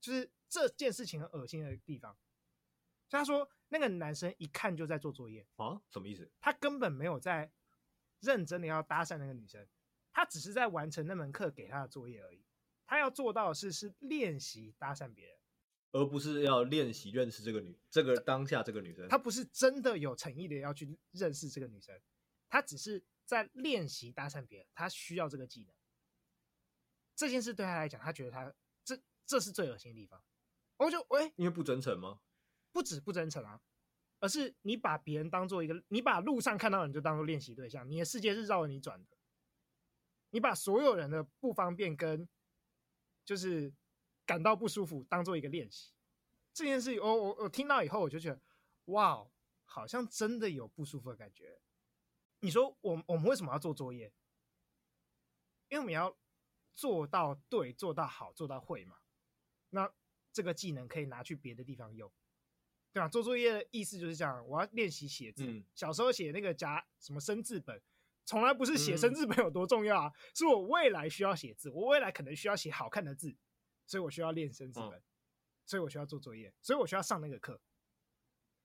[0.00, 2.18] 就是这件事情很恶心的地方。
[3.08, 6.28] 她说那个男生一看就在做作业啊，什么意思？
[6.40, 7.52] 他根本没有在
[8.18, 9.64] 认真的要搭讪那个女生，
[10.10, 12.44] 他只是在完成那门课给他的作业而已。
[12.86, 15.38] 他要做到的是是练习搭讪别人，
[15.94, 19.08] 而不是要练习认识这个女这个当下这个女生。
[19.08, 21.98] 他不是真的有诚意的要去认识这个女生。
[22.48, 25.72] 他只是在练习搭讪别人，他需要这个技能。
[27.14, 28.52] 这件事对他来讲，他觉得他
[28.84, 30.20] 这这是最恶心的地方。
[30.78, 32.18] 我就喂，因为不真诚吗？
[32.72, 33.60] 不止不真诚啊，
[34.18, 39.16] 而是你把别人当做一个，你把路上看到的人就当做练习对象，你的世界是绕着你转的。
[40.30, 42.28] 你把所有人的不方便跟
[43.24, 43.72] 就是
[44.26, 45.92] 感到不舒服当做一个练习。
[46.52, 48.40] 这件事情，我我我听到以后，我就觉得，
[48.86, 49.26] 哇，
[49.64, 51.58] 好像真的有不舒服的感觉。
[52.40, 54.12] 你说我我们为什么要做作业？
[55.68, 56.16] 因为我们要
[56.74, 58.96] 做到对，做到好，做到会嘛。
[59.70, 59.92] 那
[60.32, 62.08] 这个技能可以拿去别的地方用，
[62.92, 63.08] 对吧？
[63.08, 65.44] 做作业的意思就是这样，我要练习写字。
[65.46, 67.82] 嗯、小时候写那个夹什么生字本，
[68.24, 73.34] 从来不是写生字本有多重要啊，嗯、是我未来需要写字，我未来可能需要写好看的字，
[73.86, 75.02] 所以我需要练生字本，哦、
[75.64, 77.60] 所以我需要做作业，所以我需要上那个课。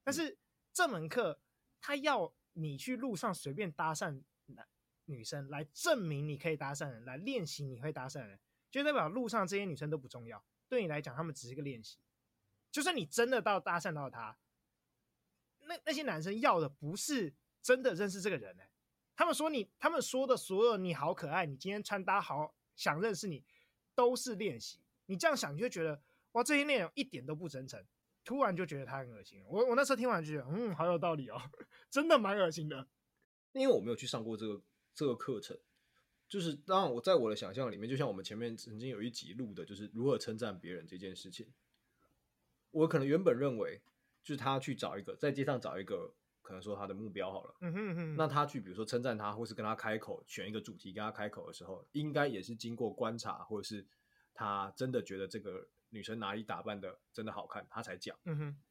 [0.03, 0.37] 但是
[0.73, 1.39] 这门课
[1.79, 2.33] 他要。
[2.53, 4.67] 你去路上随便搭讪男
[5.05, 8.37] 女生来证明你可以搭讪人，来练习你会搭讪人，
[8.69, 10.43] 就代表路上这些女生都不重要。
[10.67, 11.99] 对你来讲，她们只是个练习。
[12.69, 14.37] 就算你真的到搭讪到他，
[15.59, 18.69] 那那些男生要的不是真的认识这个人呢、欸。
[19.15, 23.45] 他们说你，他们说的所有你好可爱，你今天穿搭好，想认识你，
[23.95, 24.81] 都是练习。
[25.09, 25.99] 你这样想，你就会觉得
[26.33, 27.83] 哇，这些内容一点都不真诚。
[28.23, 31.41] 突然就觉得他很恶心，我我那时候听完就觉得，嗯，好有道理哦，
[31.89, 32.87] 真的蛮恶心的。
[33.53, 34.61] 因为我没有去上过这个
[34.93, 35.57] 这个课程，
[36.27, 41.47] 就是当然我在我的想象里面，就像我们前面曾经有一集录的，就是如何称赞别人这件事情。
[42.69, 43.81] 我可能原本认为，
[44.21, 53.87] 就是他去找一个在街上找一个，可能说他的目标好了，嗯哼哼，那他去比如说称赞他，或是跟他开口选一个主题跟他开口的时候，应该也是经过观察，或者是
[54.33, 55.69] 他真的觉得这个。
[55.91, 58.15] 女生哪里打扮的真的好看，他才讲。
[58.25, 58.61] 嗯哼，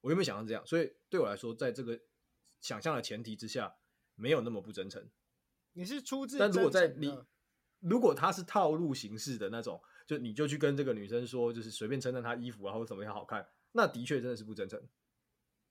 [0.00, 0.64] 我有没有想到这样？
[0.64, 2.00] 所以对我来说，在这个
[2.60, 3.74] 想象的前提之下，
[4.14, 5.10] 没有那么不真诚。
[5.72, 7.20] 你是出自，但如果在你，
[7.80, 14.80] 如果他是套路形式的那种，就你就去跟这个女生说，就是随便称赞她衣服啊，或者怎么样好看，那的确真的是不真诚。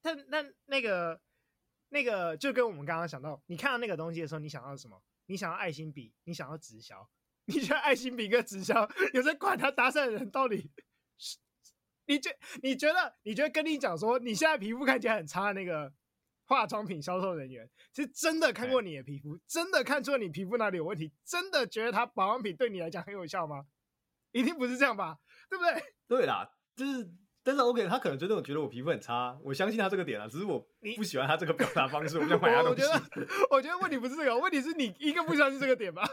[0.01, 1.21] 但那那个
[1.87, 5.01] 那个就跟我们刚刚想到，你看到那个东西的时候，你想要什么？
[5.27, 7.09] 你想要爱心笔，你想要直销？
[7.45, 10.69] 你觉得爱心饼跟直销有在管他搭讪的人到底？
[12.07, 15.93] 你觉你觉得你觉得跟你讲说你现在皮肤看起来很差的那个
[16.45, 23.65] 化妆品销售人员，是真的看过你的皮肤，真的看出了你皮肤哪里有问题，真的觉得他保养品对你来讲很有效吗？
[24.33, 25.19] 一定不是这样吧？
[25.49, 25.83] 对不对？
[26.07, 27.09] 对啦，就是，
[27.43, 30.59] 但是 OK，他可能真的觉得我皮肤很差，我相信他这个点啊，只是我
[30.97, 32.81] 不喜欢他这个表达方式， 我就买他东西。
[32.83, 36.03] 我觉得，我觉得问题不是这个，问题是你一个不相信这个点吧？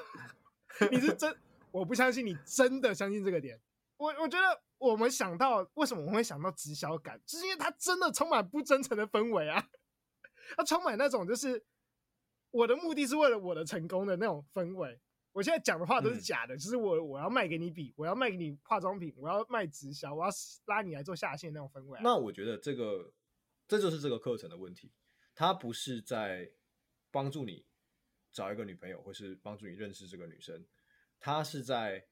[0.90, 1.36] 你是真，
[1.70, 3.60] 我不相信你真的相信这个点。
[3.96, 9.68] 我我觉得我们想到为什么我们会想到直销感，就是因为它真的充满不真诚的氛围啊。
[10.56, 11.62] 它充满那种就是
[12.50, 15.00] 我的目的是为了我的成功的那种氛围。
[15.32, 20.30] 我现在讲的话都是假的，嗯、就是我我要卖给你笔，我要卖给你化妆品，我要卖直销，我要
[20.66, 22.00] 拉你来做下线那种氛围。
[22.02, 23.12] 那我觉得这个
[23.68, 24.90] 这就是这个课程的问题，
[25.34, 26.50] 它不是在
[27.10, 27.66] 帮助你
[28.38, 30.64] 找一个女朋友，或是帮助你认识这个女生，
[31.18, 32.06] 它是在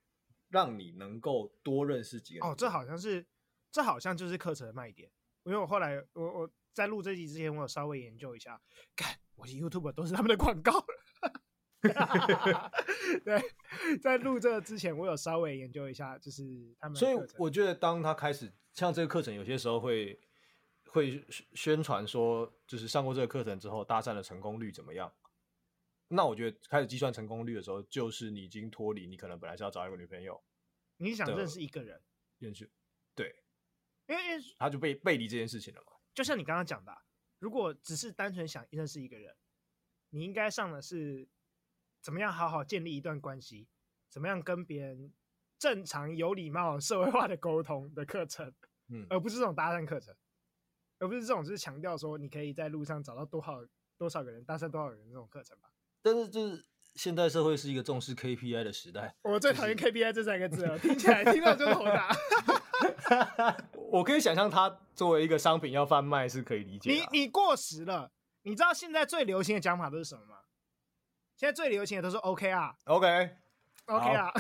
[0.49, 2.47] 让你能够多认识几个。
[2.47, 3.25] 哦，这好像是
[3.71, 5.11] 这好像就是课程的卖点，
[5.45, 6.51] 因为我后来我我。
[6.77, 8.61] 在录这集之前，我有稍微研究一下，
[8.95, 10.85] 看我的 YouTube 都是他们的广告。
[13.25, 13.43] 对，
[14.03, 16.45] 在录这个之前，我有稍微研究一下，就是
[16.79, 16.95] 他们。
[16.95, 20.21] 所以我觉得，当他开始像这个课程，有些时候会
[20.91, 25.11] 会宣传说，就是上过这个课程之后，搭讪的成功率怎么样？
[26.09, 30.41] 那我觉得开始计算成功率的时候，就是你已经脱离你可能本来是要找一个女朋友，
[30.99, 32.01] 你想认识一个人，
[32.39, 32.71] 认识，
[33.15, 33.43] 对，
[34.07, 34.23] 因为
[34.59, 35.93] 他就背背离这件事情了嘛。
[36.15, 36.97] 就像你刚刚讲的，
[37.39, 39.37] 如果只是单纯想认识一个人，
[40.11, 41.29] 你应该上的是
[42.01, 43.69] 怎么样好好建立一段关系，
[44.09, 45.13] 怎么样跟别人
[45.59, 48.55] 正常、有礼貌、社会化的沟通的课程，
[48.89, 50.15] 嗯， 而不是这种搭讪课程，
[51.01, 53.67] 而不是这种就是强调说你可以在路上找到多少
[53.99, 55.73] 多少个人搭讪多少人这种课程吧。
[56.07, 56.65] 但是就是
[56.95, 62.15] 现代社会是一个重视 KPI 的时代，我最讨厌 KPI 这三个字了，听起来听到就头大。
[63.91, 66.95] 我可以想象，它作为一个商品要贩卖是可以理解的。
[66.95, 70.37] 你你过时了，你知道现在最流行的讲法都是什么吗？
[71.37, 73.31] 现在最流行的都是 OK 啊，OK。
[73.87, 74.31] OK 啊，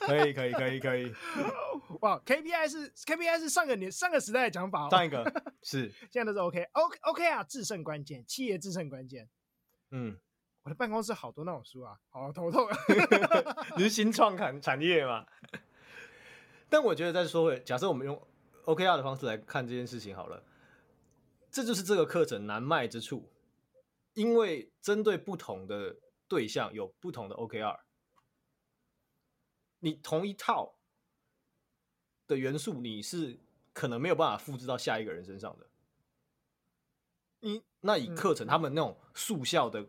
[0.00, 1.12] 可以可以可以可以。
[2.02, 5.24] 哇，KPI 是 KPI 是上个年上个时代的讲法，上一个
[5.62, 9.28] 是现在都是 OK，OK OK 啊，制胜关键，企业制胜关键。
[9.90, 10.16] 嗯，
[10.62, 12.68] 我的办公室好多那种书啊，好头痛。
[13.76, 15.26] 你是新创产产业吗？
[16.68, 18.20] 但我觉得再说回，假设我们用
[18.64, 20.44] OKR 的方式来看这件事情好了，
[21.50, 23.28] 这就是这个课程难卖之处，
[24.14, 25.96] 因为针对不同的
[26.28, 27.80] 对象有不同的 OKR，
[29.80, 30.76] 你同一套
[32.28, 33.40] 的元素你是
[33.72, 35.66] 可能没有办法复制到下一个人身上的。
[37.40, 39.84] 你那以课程他们那种速效的，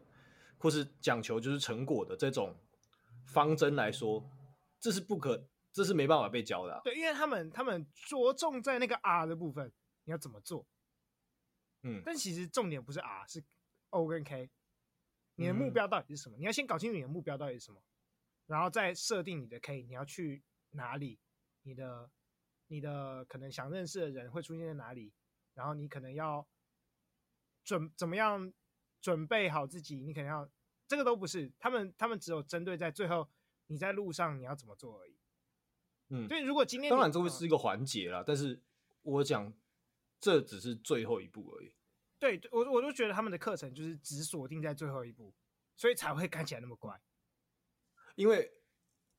[0.63, 2.56] 或是讲求就是成果的这种
[3.28, 4.23] 方针来说，
[4.80, 5.45] 这是不可。
[5.73, 9.73] 这是没办法被教的，啊，对，因为他们他们着重在那个 R 的部分，
[10.04, 10.67] 你要怎么做？
[11.82, 13.43] 嗯，但其实重点不是 R，是
[13.89, 14.52] O 跟 K，
[15.34, 16.38] 你的目标到底是什么？
[16.38, 17.82] 嗯、你要先搞清楚你的目标到底是什么，
[18.45, 21.19] 然后再设定你的 K，你要去哪里？
[21.63, 22.12] 你的
[22.67, 25.12] 你的可能想认识的人会出现在哪里？
[25.56, 26.47] 然后你可能要
[27.63, 28.54] 准怎么样
[29.04, 29.98] 准备好自己？
[29.98, 30.50] 你可能要
[30.88, 33.28] 这个都不是，他们他们只有针对在最后
[33.68, 35.18] 你在路上你要怎么做而已。
[36.08, 38.62] 嗯，所以，如果今天当然这会是一个环节啦，但是
[39.02, 39.54] 我讲
[40.22, 41.74] 这只是最后一步而已。
[42.18, 45.34] 对，我我就觉得他们的课程就是只锁定在最后一步，
[45.76, 46.98] 所以才会看起来那么怪。
[48.16, 48.54] 因为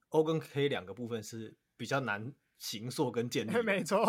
[0.08, 3.50] O 跟 K 两个部分是比较难行塑跟建立。
[3.62, 4.02] 没错，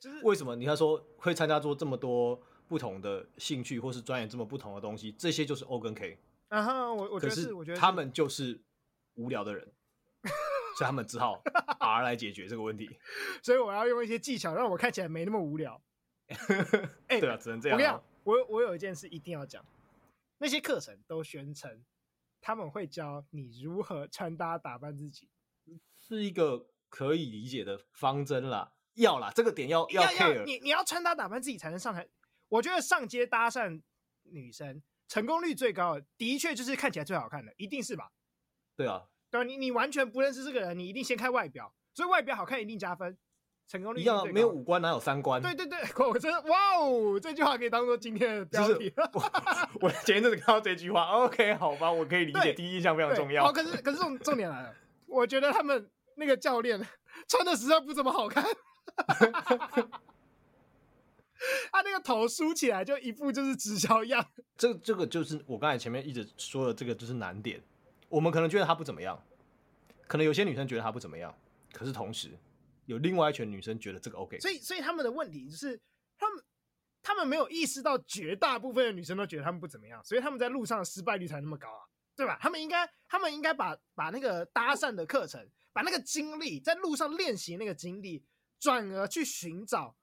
[0.00, 6.18] 就是为什么你要说会参加做这么多不同的兴趣或是专业这么不同的东西，这些就是 O 跟 K。
[6.48, 8.60] 啊哈，我我觉得是，我觉得他们就是
[9.14, 9.72] 无聊的人。
[10.76, 11.40] 所以他们只好
[11.78, 12.98] R 来解决这个问题，
[13.44, 15.80] 所以我要用一些技巧让我看起来没那么无聊。
[17.06, 17.78] 哎、欸，对啊，只能这样。
[17.78, 19.64] 我跟你讲，我我有一件事一定要讲，
[20.38, 21.84] 那些课程都宣称
[22.40, 25.28] 他们会教你如何穿搭打扮自己，
[25.96, 28.72] 是一个可以理解的方针啦。
[28.94, 32.08] 要啦，这个点要要 care，要你你要穿搭打扮自己才能上台。
[32.54, 33.82] 我觉得上街搭讪
[34.22, 38.10] 女生成功率最高的，的确就是看起来最好看的，一定是吧？
[38.76, 39.02] 对啊。
[39.28, 43.18] 对，你你完全不认识这个人，你一定先看外表，所以外表好看一定加分。
[43.66, 45.42] 成功率一样，没有五官哪有三观？
[45.42, 48.92] 对对对， 我真的哇哦，这句话可以当做今天的标题。
[48.96, 49.22] 我，
[49.80, 53.48] 我前一阵子看到这句话，OK，好吧，我可以理解，第一印象非常重要。
[53.48, 54.74] 哦，可是可是重重点来了，
[55.06, 56.78] 我觉得他们那个教练
[57.26, 58.44] 穿的实在不怎么好看。
[61.72, 64.26] 他那个头梳起来就一副就是直销样，
[64.56, 67.62] 这这个就是我刚才前面一直说的这个就是难点。
[68.08, 69.20] 我们可能觉得他不怎么样，
[70.06, 71.34] 可能有些女生觉得他不怎么样，
[71.72, 72.30] 可是同时
[72.86, 74.38] 有另外一群女生觉得这个 OK。
[74.38, 75.80] 所以所以他们的问题就是
[76.16, 76.44] 他们
[77.02, 81.82] 他们没有意识到绝大部分的女生都觉得他们不怎么样，所以他们在路上的失败率才那么高啊，
[82.14, 82.38] 对吧？
[82.40, 88.22] 他们应该他们应该把把那个搭讪的课程，把那个经历在路上练习那个经历，
[88.60, 89.96] 转而去寻找。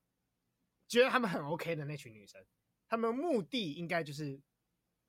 [0.91, 2.43] 觉得他们很 OK 的那群女生，
[2.89, 4.38] 他们目的应该就是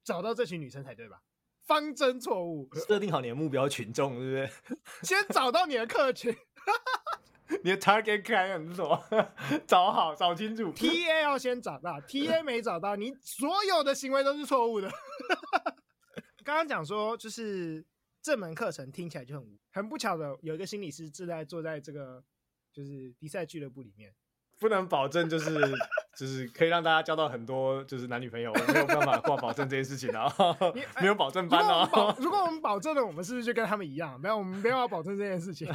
[0.04, 1.20] 找到这群女生才对吧？
[1.64, 4.78] 方针错误，设定好你的目标群众，对不对？
[5.02, 6.32] 先找到你的客群，
[7.64, 9.04] 你的 target client 是什么？
[9.66, 10.72] 找好，找清楚。
[10.72, 14.88] TA 要先找到，TA 没找到，你所有的行为都是错误的。
[16.44, 17.84] 刚刚讲说，就是
[18.22, 22.22] 这门课程听起来就很无，很不巧的，有一个心理师正在坐在这个
[22.72, 24.14] 就是比赛俱乐部里面。
[24.62, 25.50] 不能保证，就是
[26.14, 30.32] 就是可以让大家交到很多就是男女朋友，我没有办法挂保证这件事情啊，
[31.02, 31.90] 没有保证班啊。
[32.22, 34.18] 如果我们保证了，我们是不是就跟他们一样？
[34.20, 35.68] 没有，我们没有要保证这件事情，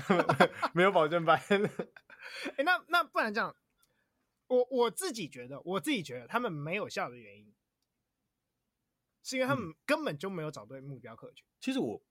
[0.73, 1.37] 没有保证班。
[2.55, 3.53] 哎，那那不然这样，
[4.47, 7.53] 我我自己觉得，我自己觉得他们没有效的原因，
[9.21, 11.45] 是因为他们根本就没有找对目标客群。
[11.59, 12.01] 其实我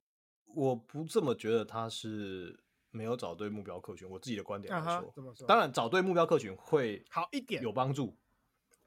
[0.45, 2.66] 我不这么觉得，他是。
[2.97, 8.17] 没有找对目标客群，我自己的观点来说，uh 当然找对目标客群会好一点，有帮助。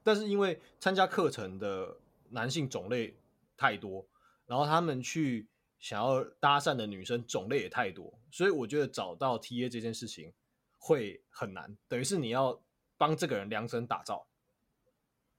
[0.02, 1.96] 但是因为参加课程的
[2.30, 3.16] 男性种类
[3.56, 4.04] 太多，
[4.46, 5.46] 然后他们去
[5.78, 10.32] 想要搭讪的女生种类也太多，所以我觉得找到 TA 这件事情
[10.78, 11.76] 会很难。
[11.86, 12.60] 等于是你要
[12.96, 14.26] 帮这个人量身打造，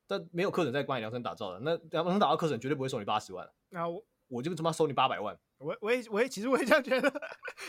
[0.07, 3.51] 但没有课程在帮你量身打造的，那量身打造课程绝对不会收你八十万。
[3.69, 5.38] 那我我就他妈收你八百万。
[5.62, 7.21] 我我也我也其实我也这样觉得，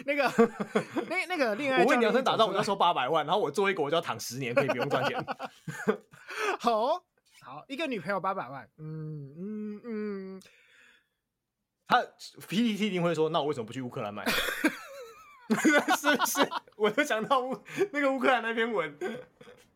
[0.06, 0.22] 那个
[1.08, 5.22] 那那个恋爱，我为量身打造，我要收八百万，然后我做一个我就要躺十年，可以不用赚钱。
[6.58, 7.04] 好
[7.42, 10.42] 好，一个女朋友八百万，嗯嗯嗯，
[11.86, 12.02] 他
[12.48, 14.24] PPT 一定会说，那我为什么不去乌克兰买？
[15.60, 16.48] 是不是？
[16.76, 18.96] 我就想到乌那个乌克兰那篇文。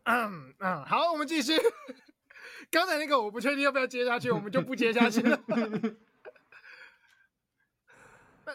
[0.05, 1.53] 嗯嗯，好，我们继续。
[2.71, 5.39] 刚才那个我不确定要不要接下去，我们就不接下去了。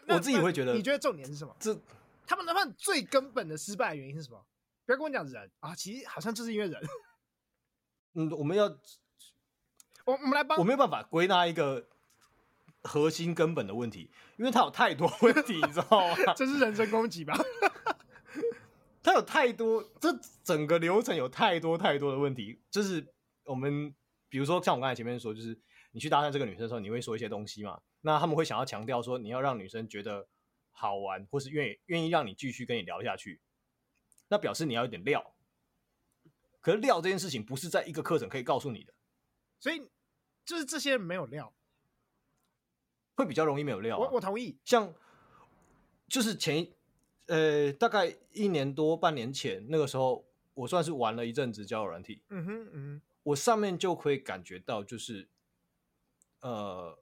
[0.07, 1.55] 我自己会觉得，你觉得重点是什么？
[1.59, 1.77] 这
[2.25, 4.45] 他们的话最根本的失败的原因是什么？
[4.85, 6.81] 不要跟我讲人啊，其实好像就是因为人。
[8.13, 8.65] 嗯，我们要，
[10.05, 11.87] 我我们来帮，我没有办法归纳一个
[12.83, 16.15] 核心根本的问题，因为它有太多问题，你知道吗？
[16.35, 17.33] 这是人身攻击吧？
[19.03, 23.05] 它有太多，这整个流程有太多太多的问题，就是
[23.45, 23.93] 我们
[24.29, 25.57] 比如说像我刚才前面说，就是
[25.91, 27.79] 你去搭讪这个女生的时候，你会说一些东西嘛？
[28.01, 30.27] 那他们会想要强调说，你要让女生觉得
[30.71, 33.39] 好玩，或是愿意愿意让你继续跟你聊下去，
[34.27, 35.35] 那表示你要有点料。
[36.59, 38.93] 可是料这件事情不是在一个课程可以告诉你的，
[39.59, 39.87] 所以
[40.43, 41.53] 就是这些人没有料，
[43.15, 43.99] 会比较容易没有料啊。
[43.99, 44.57] 我我同意。
[44.65, 44.93] 像
[46.07, 46.73] 就是前一
[47.27, 52.23] 呃大概一年多半年前那个时候，我算是玩了一阵子交友软体。
[52.29, 55.29] 嗯哼嗯哼，我上面就可以感觉到就是
[56.39, 56.97] 呃。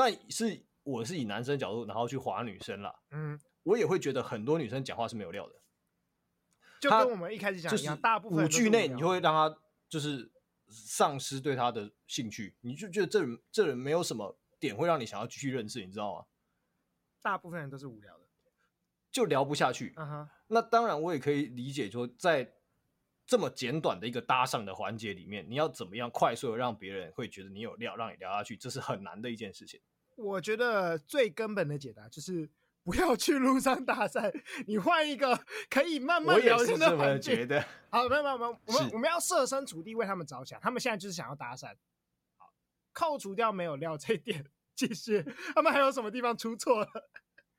[0.00, 2.98] 但是我是以男生角度，然后去划女生啦。
[3.10, 5.54] 嗯，我也会觉得很多女生讲话是没有料的，
[6.80, 9.58] 就跟我们一开始讲一样，大部分五句内你就会让他
[9.90, 10.32] 就是
[10.68, 16.24] 丧失对他的兴趣，你就觉得这人这人没有什么点会让你想要继续认识，你知道吗？
[17.20, 18.24] 大部分人都是无聊的，
[19.12, 19.92] 就聊不下去。
[19.96, 20.26] Uh-huh.
[20.46, 22.54] 那当然，我也可以理解说，在
[23.26, 29.78] 这么简短的一个搭讪的环节里面，你要怎么样快速的让别人会觉得你有料，让你聊下去，这是很难的一件事情。
[30.20, 32.48] 我觉得最根本的解答就是
[32.82, 34.32] 不要去路上搭讪，
[34.66, 37.48] 你换一个可以慢慢聊天的环境。
[37.90, 41.74] 好，没有没有没有，我们我们要设身处地为他们着想，他们现在就是想要搭讪。
[42.36, 42.52] 好，
[42.92, 46.88] 扣除掉没有料这一点，继续，他们还有什么地方出错了？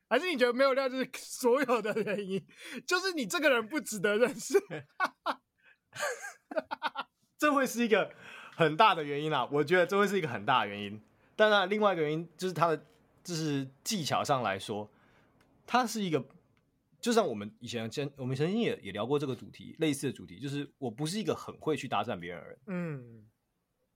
[0.08, 2.45] 还是你觉得没有料就是所有的原因？
[2.86, 4.59] 就是你这个人不值得认识？
[7.38, 8.14] 这会是一个
[8.55, 9.47] 很大的原因啊！
[9.51, 11.01] 我觉得这会是一个很大的原因。
[11.50, 12.86] 当然，另外一个原因就是他的，
[13.24, 14.89] 就是技巧上来说，
[15.66, 16.24] 他是一个，
[17.00, 23.30] 就像我们以前先我们曾经也也聊过这个主题，类似的主题，就是我不是一个很会去搭讪别人的人，嗯，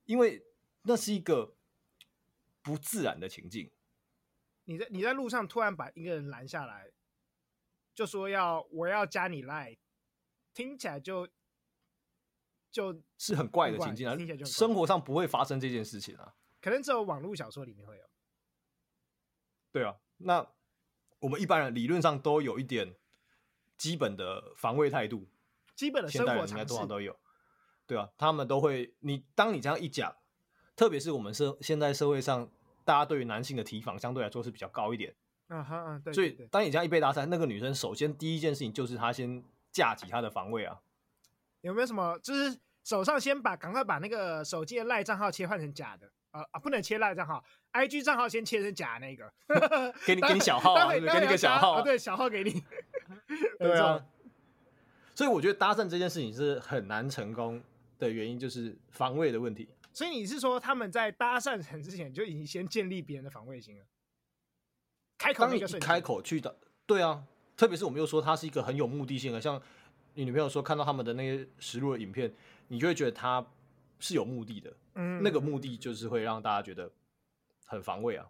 [0.06, 0.44] 因为
[0.84, 1.56] 那是一个
[2.62, 3.70] 不自然的情境。
[4.66, 6.90] 你在你在路上突然把一个人拦下来，
[7.94, 9.78] 就说要我要加你 Line，
[10.54, 11.28] 听起来就
[12.72, 16.34] 就是很怪的情境啊，生活上不会发生这件事情啊，
[16.66, 18.04] 可能只有网络小说里面会有。
[19.72, 20.48] 对啊，那
[21.20, 22.96] 我们一般人理论上都有一点
[23.78, 25.28] 基本的防卫态度，
[25.76, 27.16] 基本的生活常识应该多少都有。
[27.86, 30.18] 对啊，他们都会，你当你这样一讲，
[30.76, 32.50] 特别是我们社现在社会上，
[32.84, 35.16] 大家对于男性的提防相对来说是比较高一点。
[35.50, 40.82] 啊哈啊，对，所以当你这样一被搭讪，那个女生首先第一件事情就是她先架起她的防卫啊。
[41.62, 42.18] 有没有什么？
[42.24, 46.60] 就是手上先把赶快把那个手机的赖账号切换成假的啊啊！
[46.60, 49.32] 不能切赖账号，IG 账号先切成假那个。
[50.06, 52.62] 给你给你小号啊，给你个小号啊，对，小号给你。
[53.58, 54.06] 对啊。
[55.14, 57.64] 所以我觉得搭讪这件事情是很难成功
[57.98, 59.70] 的原因，就是防卫的问题。
[59.94, 63.86] 所以你是说他们在搭讪成之前就已经先建立别人的防卫心了？
[65.18, 66.54] 开口那个瞬间，开口去的，
[66.86, 67.24] 对啊，
[67.56, 69.62] 特别是我们又说他是一个很有目的性的，像
[70.16, 72.30] 你女朋友说看到他们的那些实录的影片，
[72.68, 73.46] 你就会觉得他
[74.00, 76.92] 是有目的的，嗯，那个目的就是会让大家觉得
[77.66, 78.30] 很防卫啊。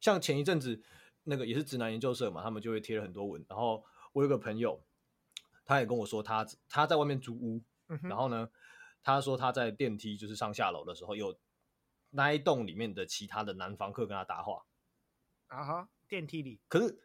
[0.00, 0.82] 像前一阵子
[1.24, 4.82] 那个也是直男研究社嘛，他们就会贴了很多文，然后我有个朋友，
[5.64, 8.50] 他也跟我说他他在外面租屋，嗯、然后呢，
[9.02, 11.36] 他说他在电梯就是上下楼的时候，有
[12.10, 14.64] 那一栋里面的其他的男房客跟他搭话。
[15.48, 15.88] 啊哈！
[16.08, 16.98] 电梯里，可是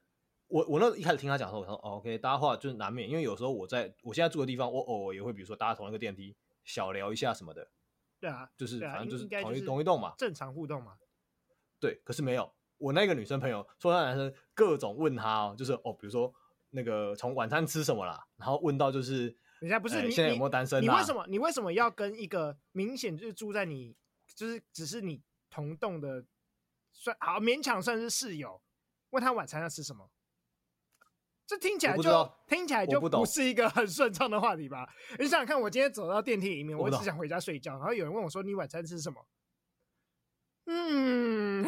[0.48, 7.70] 我我那一开始听他讲的时候，我说、哦、OK，搭话就是难免，因为有时候我在我现在住的地方，我偶尔也会比如说搭同一个电梯，小聊一下什么的。
[8.20, 10.97] 对啊，就是反正就是同一同一栋嘛，正常互动嘛。
[11.80, 16.34] 对，可是没有，我那个女生朋友说，她男生各种问她哦，就是哦，比如说
[16.70, 20.82] 那个从晚餐吃什么啦，然后问到就是人家不是、欸、你现在有没有单身、啊？
[20.82, 23.95] 你为什么你为什么要跟一个明显就是住在你
[24.36, 26.26] 就是只是你同栋的？
[26.93, 28.62] 算好勉强算是室友，
[29.12, 30.12] 问他晚餐要吃什么，
[31.52, 34.88] 这听起来就听起来就不是一个很顺畅的话题吧？
[35.20, 39.26] 你想想看，我今天走到电梯里面，我只想回家睡觉，然后有人问我说：“你晚餐吃什么？”
[40.68, 41.66] 嗯，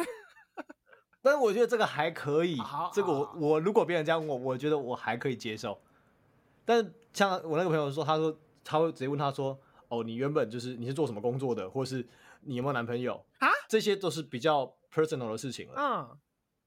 [1.20, 2.56] 但是我觉得这个还可以，
[2.94, 5.78] 这个我我如果别人这样问我，我觉得我还可以接受。
[6.64, 9.58] 但像我那个朋友说，他说他会直接问他说
[9.88, 12.08] ：“哦，你原本就是你是做什么工作的，或是
[12.40, 14.74] 你有没有男朋友啊？”这些都是比较。
[14.94, 15.74] personal 的事情了。
[15.76, 16.18] 嗯，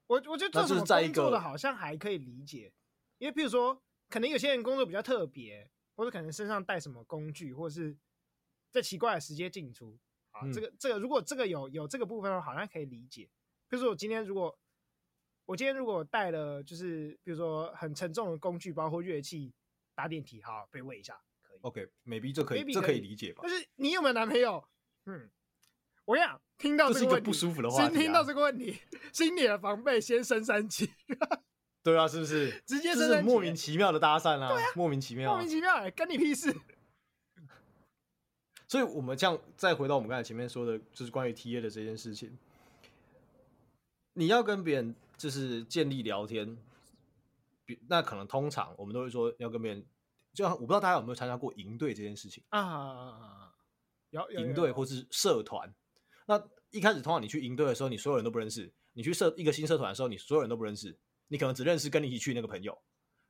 [0.07, 2.74] 我我觉得做什么工作的好像还可以理解，
[3.18, 7.97] 因为譬如说，可能有些人工作比较特别，或者可能身上带什么工具，或者是
[8.72, 9.97] 在奇怪的时间进出
[10.32, 10.41] 啊。
[10.51, 13.30] 这个这个，如果这个有有这个部分的话，好像可以理解。
[13.68, 14.57] 比如说我今天如果
[15.45, 19.53] 我今天如果带了就是比如说很沉重的工具包括乐器
[19.95, 21.59] 搭电梯，好，被问一下可以。
[21.61, 23.39] OK，maybe、okay, 这可以，这可以理解吧？
[23.43, 24.68] 但是你有没有男朋友？
[25.05, 25.30] 嗯。
[26.05, 28.80] 我想听到这个问题，不舒服的话啊，先听到这个问题，
[29.11, 30.89] 心里的防备先升三级。
[31.88, 32.51] 对啊，是不是？
[32.65, 36.53] 直接升三级，莫名其妙的搭讪啊，对啊，莫名其妙，莫名其妙，欸，跟你屁事。
[38.67, 42.38] 所以，我们这样再回到我们刚才前面说的，就是关于 TA 的这件事情。
[44.15, 46.57] 你要跟别人就是建立聊天，
[47.88, 49.85] 那可能通常我们都会说要跟别人，
[50.33, 53.53] 就像我不知道大家有没有参加过营队这件事情啊？
[54.09, 55.73] 有营队或是社团。
[56.25, 56.38] 那
[56.71, 60.99] 一开始，通常你去营队的时候，你所有人都不认识；你去社一个新社团的时候，你所有人都不认识。
[61.28, 62.82] 你可能只认识跟你一起去那个朋友，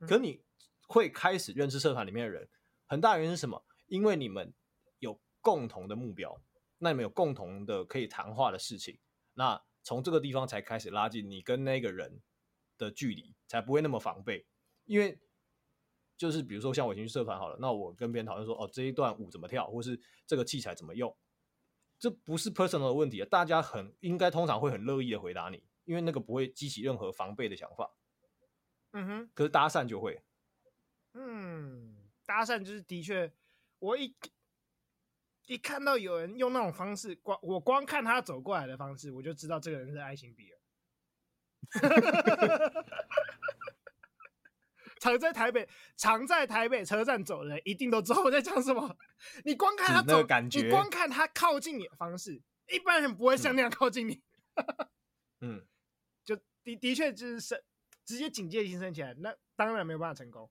[0.06, 0.42] 可你
[0.86, 2.48] 会开始认识社团里面的人。
[2.86, 3.64] 很大原因是什么？
[3.86, 4.54] 因为你们
[4.98, 6.40] 有共同的目标，
[6.78, 8.98] 那你们有共同的可以谈话的事情。
[9.34, 12.20] 那从这个地方才开始拉近你跟那个人
[12.76, 14.46] 的距离，才不会那么防备。
[14.84, 15.18] 因为
[16.16, 21.14] 就是比如说，像我已经去社团好了，那我跟别人讨论说，哦，这一段舞怎么跳，或是这个器材怎么用。
[21.98, 27.90] 这不是 personal 的问题啊，大家很应该通常会很乐意的回答你，因为那个不会激起任何防备的想法。
[28.92, 30.22] 嗯哼，可是搭讪就会。
[31.14, 33.32] 嗯，搭讪就是的确，
[33.78, 34.14] 我一
[35.46, 40.58] 一看到有人用那种方式，光我光看他走过来的方式，我就知道这个人是爱心比尔。
[45.00, 45.66] 常在台北，
[45.96, 48.94] 常在台北车站走的人，一定都知道我在讲什么。
[49.46, 54.22] 你光看他走，你光看他靠近你的方式，一般人不会像那样靠近你。
[55.40, 55.67] 嗯，就
[56.74, 57.60] 的的确就是升，
[58.04, 60.50] 直接警戒性升起来，那当然没有办法成功。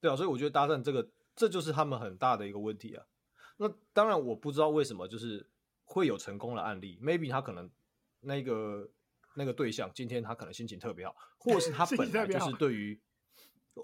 [0.00, 3.06] 对啊，所以我觉得搭讪这个，这就是他们很大的一个问题啊。
[3.56, 5.48] 那当然我不知道为什么，就是
[5.84, 6.98] 会有成功的案例。
[7.02, 7.70] Maybe 他可能
[8.20, 8.90] 那个
[9.34, 13.00] 那个对象今天他可能心情特别好，或者是他本来就是对于。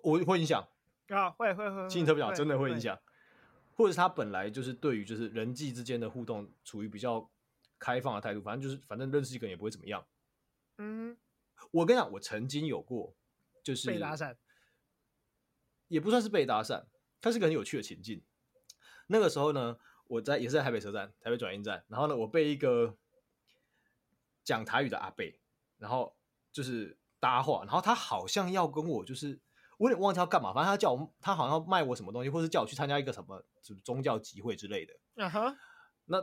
[0.02, 0.66] 我会影响
[1.08, 2.98] 啊，会会会，心情特别好，真的会影响，
[3.74, 7.30] 或者是他本来就是对于就是人际之间的互动处于比较
[7.78, 10.02] 开放的态度，反正就是反正认识一个人也不会怎么样。
[10.78, 11.14] 嗯，
[11.72, 13.16] 我跟你讲，我曾经有过，
[13.64, 14.36] 就是被搭讪，
[15.88, 16.84] 也不算是被搭讪，
[17.20, 18.22] 它是个很有趣的情境。
[19.08, 22.96] 那个时候呢，我在也是在台北车站，台北转运站，然后呢，我被一个
[24.44, 25.40] 讲台语的阿贝，
[25.78, 26.16] 然后
[26.52, 29.40] 就是搭话，然后他好像要跟我就是。
[29.78, 34.94] 我有点忘记要干嘛，反正他叫我，他好像要卖我什么东西，或是叫我去参加一个什么什么宗教集会之类的。
[35.16, 35.56] 嗯哼，
[36.04, 36.18] 那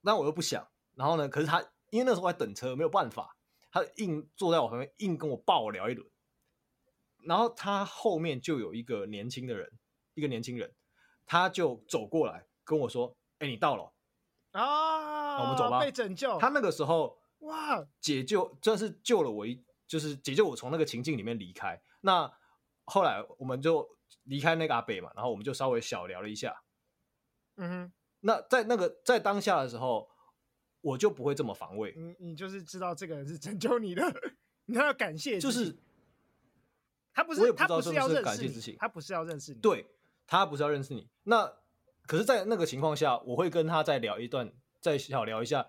[0.00, 3.36] 那我又不想，然后呢，可是他因为那时候我在等车，没有办法，
[3.74, 6.08] 他硬坐在我旁边，硬跟我爆聊一轮。
[7.24, 9.72] 然后他后面就有一个年轻的人，
[10.14, 10.72] 一个年轻人，
[11.26, 13.92] 他就走过来跟我说：“哎、欸，你到了
[14.52, 16.38] 啊，我们走吧。”被拯救。
[16.38, 21.82] 他那个时候哇，解救，真是救了我一，就是解救我从那个情境里面离开。
[22.02, 22.32] 那。
[22.86, 26.62] 后来我们就离开那个阿北嘛，然后我们就稍微小聊了一下。
[27.56, 30.10] 嗯哼，那在那个在当下的时候，
[30.84, 31.92] 我就不会这么防卫。
[31.96, 34.02] 你你就是知道这个人是拯救你的，
[34.66, 35.40] 你要感谢。
[35.40, 35.76] 就是
[37.12, 39.60] 他不是，他不是要感谢之情，他不是要认识你。
[39.60, 39.86] 对，
[40.26, 41.08] 他不是要认识你。
[41.24, 41.50] 那
[42.06, 45.66] 可是，在那个情况下，我会跟他再聊一段，再小聊一下。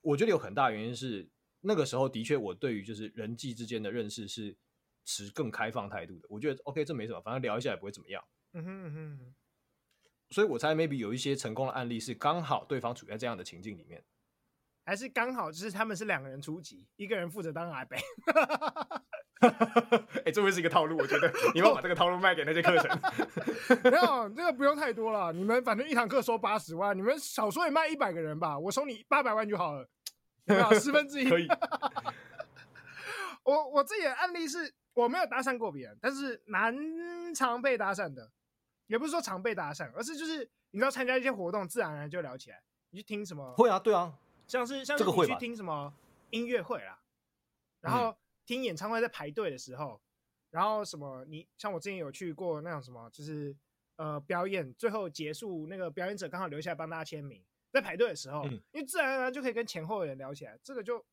[0.00, 1.28] 我觉得有很大原因是
[1.60, 4.56] 那个时候的确，我对于就是人际之间的认识是。
[5.02, 8.22] 持更开放态度的，我觉得 OK，这没什么，反正聊一下也不会怎么样。
[8.52, 9.34] 嗯哼嗯哼，
[10.28, 14.04] 所以我猜 maybe 有一些成功的案例是刚好对方处在这样的情境里面，
[14.90, 17.96] 还是刚好就是他们是两个人出击，一个人负责当阿北。
[19.38, 22.90] 哎、欸，这会是一个套路，我觉得 你们把这个套路卖给那些课程。
[23.88, 29.88] 没有，这个不用太多了，你们反正一堂课收八十万，你们少说也卖一百个人吧，我收你八百万就好了，
[30.46, 30.74] 有没有？
[30.74, 31.46] 十分之一可以。
[33.44, 34.74] 我我自己的案例是。
[34.94, 36.74] 我没有搭讪过别人，但是蛮
[37.32, 38.28] 常被搭讪的，
[38.88, 42.60] 也不是说常被搭讪，而是就是你知道参加一些活动，自然而然就聊起来。
[42.90, 43.54] 你去听什么？
[43.54, 44.12] 会啊，对啊，
[44.50, 45.94] 像是像是你去听什么
[46.30, 47.00] 音乐会啦，
[47.80, 50.00] 然后听演唱会在排队的时候，
[50.50, 53.56] 然后什么你像我之前有去过那种什么，就是
[53.96, 61.04] 呃表演最后结束那个表演者刚好留下来帮大家签名，在排队的时候，因为自然而然就可以跟前后的人聊起来，这个就。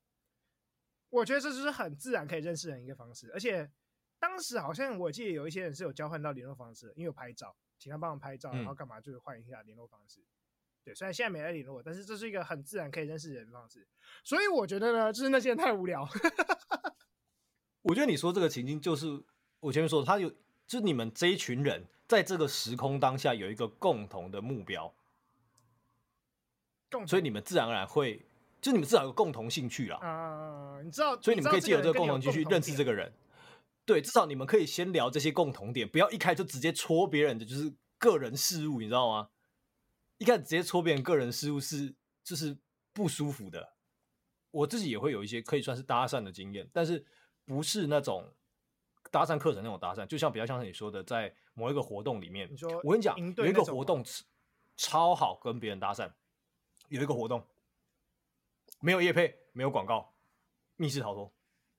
[1.09, 3.71] 我觉得这就是很自然可以认识人一个方式，而且
[4.19, 10.19] 当时好像我记得有一些人是有交换到联络方式，因为有拍照，请他帮忙拍照，然后干嘛就是换一下联络方式。
[10.19, 10.27] 嗯、
[10.87, 13.85] 对，虽然现在没来联络，但是这是一个很自然可以认识人的方式。
[14.23, 16.07] 所以我觉得呢，就是那些人太无聊。
[17.83, 19.21] 我觉得你说这个情境就是
[19.59, 20.29] 我前面说的，他有
[20.65, 24.93] 就是你们这一群人在这个时空当下有一个共同的目标，
[26.89, 28.25] 共，所以你们自然而然会。
[28.59, 33.13] 就你们至少有共同兴趣啦，啊，你知道，所以你们可以借由这个共同兴趣认识这个人。
[33.85, 39.29] 对，至少你们可以先聊这些共同点，不要一开就直接戳别人的就是个人事务，你知道吗？
[40.17, 41.93] 一开始直接戳别人个人事务是
[42.23, 42.57] 就是
[42.93, 43.73] 不舒服的。
[44.51, 47.05] 我自己也会有一些可以算是搭讪的经验，但是
[47.45, 48.33] 不是那种
[49.11, 54.03] 搭讪课程那种搭讪，就像比较像是你说的，在某一个活动里面，你说我跟你讲，有一个活动
[54.75, 56.11] 超好跟别人搭讪，
[56.89, 57.45] 有一个活动。
[58.79, 60.13] 没有业配，没有广告，
[60.75, 61.33] 密室逃脱。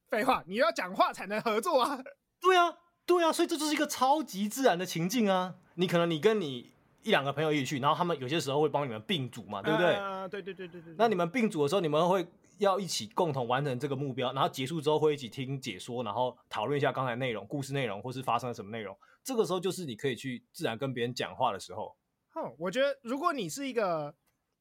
[0.08, 2.02] 废话，你要讲话才能合作啊！
[2.40, 5.56] 对啊，对啊，所以这就是一个超级自然的情境啊！
[5.74, 6.72] 你可能你跟你
[7.08, 9.94] 一两个朋友一起去，然后他们有些时候会帮你们并组嘛，对不对？
[9.94, 10.94] 啊，对对对对对。
[10.98, 12.26] 那你们并组的时候，你们会
[12.58, 18.96] 要一起共同完成这个目标，然后结束之后会一起听解说，然后讨论一下刚才内容、故事内容，或是发生了什么内容。
[19.24, 21.96] 这个时候就是你可以去自然跟别人讲话的时候。
[22.30, 24.14] 哼，我觉得如果你是一个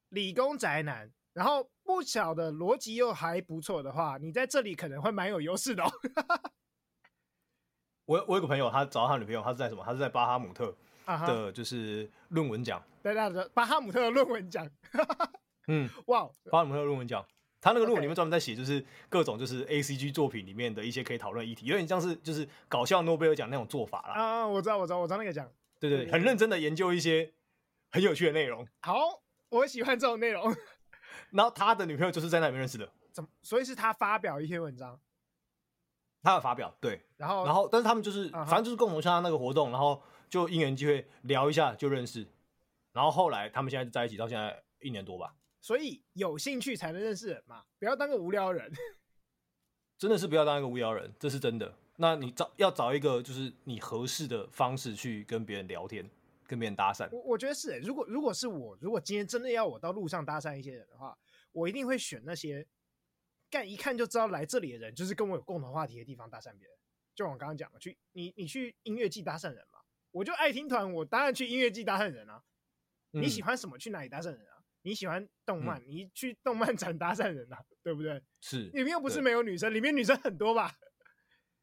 [0.10, 1.12] 理工宅男。
[1.34, 5.92] 然后不晓得逻辑又还不错的话，你在这里可能会蛮有优势的哦。
[8.06, 9.84] 我我有个朋友，他找到他女朋友，他是在什么？
[9.86, 10.76] 他是在巴哈姆特
[11.08, 12.82] 的，就是论文奖。
[13.02, 14.70] 对对对，巴哈姆特的论文奖。
[15.68, 17.26] 嗯，哇，巴哈姆特的论文奖，
[17.62, 24.14] 他那个论文里面专门在写，就是各种就是 A C G 作品里面的一些可以讨论议题，有点像是就是搞笑诺贝尔奖那种做法啦。
[24.14, 25.50] 啊，我知道，我知道，我知道那个奖。
[25.80, 27.32] 对对，很认真的研究一些
[27.92, 28.68] 很有趣的内容。
[28.82, 30.56] 好，我喜欢这种内容。
[31.32, 33.30] 然后他的女朋友就是在那里面认识的，怎么？
[33.42, 35.00] 所以是他发表一篇文章，
[36.24, 38.46] 他有发表对，然后然后但是他们就是、uh.
[38.46, 42.28] 反正就是共同参加那个活动，然后就因缘机会聊一下就认识，
[42.92, 45.36] 然后后来他们现在就在一起到现在一年多吧。
[45.62, 48.72] 所以有兴趣才能认识人嘛，不要当个无聊人。
[49.98, 51.74] 真的是不要当一个无聊人，这是真的。
[51.96, 56.10] 那你找要找一个就是你合适的方式去跟别人聊天。
[56.50, 57.80] 跟别人搭讪，我我觉得是、欸。
[57.80, 61.14] 如果如果是我，如果今天真的要我到路上搭讪一些人的话，
[61.52, 62.66] 我一定会选那些
[63.50, 66.78] 干一看就知道来这里的人，就是跟我有共同话题的地方搭讪别人。
[67.14, 69.77] 就我刚刚讲的，去你你去音乐季搭讪人嘛，
[70.18, 72.42] 我就爱听团，我当然去音乐季搭讪人啊。
[73.14, 73.78] 嗯、你喜欢什么？
[73.78, 74.58] 去哪里搭讪人啊？
[74.82, 78.22] 你喜欢动漫，嗯、你去动漫展搭讪人啊，对不对？
[78.42, 80.72] 是，里面又不是没有女生，对里面女生很多吧？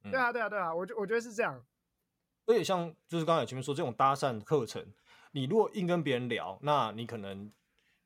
[0.02, 1.64] 对啊，对啊，对啊，我觉我觉得是这样。
[2.46, 4.86] 而且像就是刚才前面说这种搭讪课程，
[5.32, 7.50] 你如果硬跟别人聊，那你可能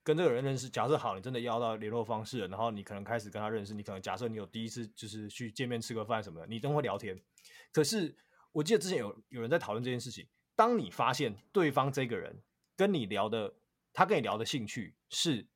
[0.04, 0.68] 跟这个人认识。
[0.68, 3.74] 假设好，你真的要到联络方式了，然后你可能开始跟他认识。
[3.74, 7.20] 你可能假设你有第一次就是去见面吃个饭什么的，你都会聊天。
[7.72, 8.16] 可是
[8.52, 10.26] 我记得之前有有人在讨论这件事情。
[10.58, 12.42] 当你发现对方这个人
[12.76, 13.54] 跟你聊的，
[13.92, 15.46] 他跟你聊的兴趣是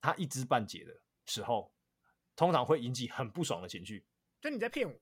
[0.00, 1.72] 他一知半解的时候，
[2.36, 4.04] 通常会引起很不爽的情绪。
[4.40, 4.94] 就你在骗我。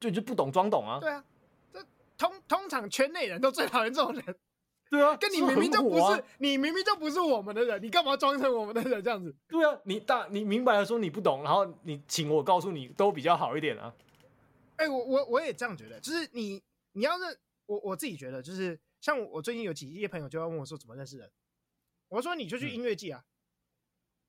[0.00, 0.98] 就你就不懂装懂啊？
[0.98, 1.24] 对啊，
[1.72, 1.86] 这
[2.18, 4.24] 通通常圈内人都最讨厌这种人。
[4.90, 9.32] 对啊，跟你明明就不是，你明明就不是我们的人，你干嘛装成我们的人这样子？
[9.46, 13.94] 对啊，你大你明白了说你不懂，然后你请我告诉你都比较好一点啊。
[14.78, 16.60] 哎、欸，我我我也这样觉得，就是你
[16.96, 21.30] 你要认我我自己觉得，就是像我最近有几些朋友就要问我说怎么认识人，
[22.08, 23.28] 我说你就去音乐季啊、嗯，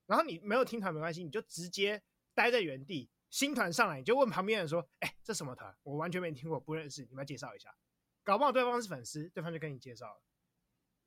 [0.08, 2.04] 然后你没有听团没关系，你就直接
[2.34, 3.10] 待在原地。
[3.30, 5.76] 新团上来，你就问旁边人说：“哎、欸，这什么团？
[5.84, 7.76] 我完全没听过，不认识，你们来介绍一下。”
[8.24, 10.22] 搞不好对方是粉丝，对方就跟你介绍了。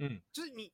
[0.00, 0.70] 嗯，就是你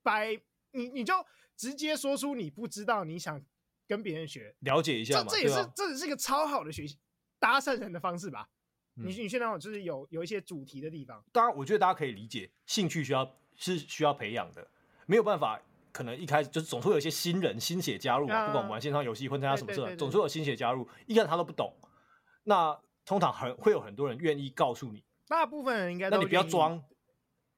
[0.00, 0.40] 摆
[0.70, 1.12] 你你就
[1.56, 3.44] 直接说出你不知道，你想
[3.88, 5.26] 跟别人学，了解一下嘛。
[5.28, 7.00] 这这也是这也是一个超好的学习
[7.40, 8.48] 搭讪人的方式吧？
[8.96, 11.22] 嗯、你你去那种就是有有一些主题的地方。
[11.32, 14.66] 当然，我觉得大家可以理解，兴趣需要是需要培养的，
[15.06, 15.60] 没有办法。
[15.92, 20.88] 可能一开始就是总是会有一些新人新血加入嘛，啊、不管我们玩线上游戏或参加什么社，总是会有新血加入。
[21.06, 21.72] 一开始他都不懂，
[22.42, 25.04] 那通常很会有很多人愿意告诉你。
[25.28, 26.82] 大部分人应该，那你不要装。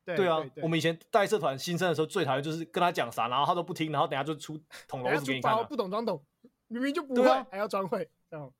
[0.04, 5.62] 对啊，我们以前带社团新生的时候，最讨厌就是跟他讲啥，然后他都不听，然后等下就出捅娄子给你看、啊。
[5.62, 6.22] 不懂装懂，
[6.68, 8.08] 明明就不会，啊、还要装会。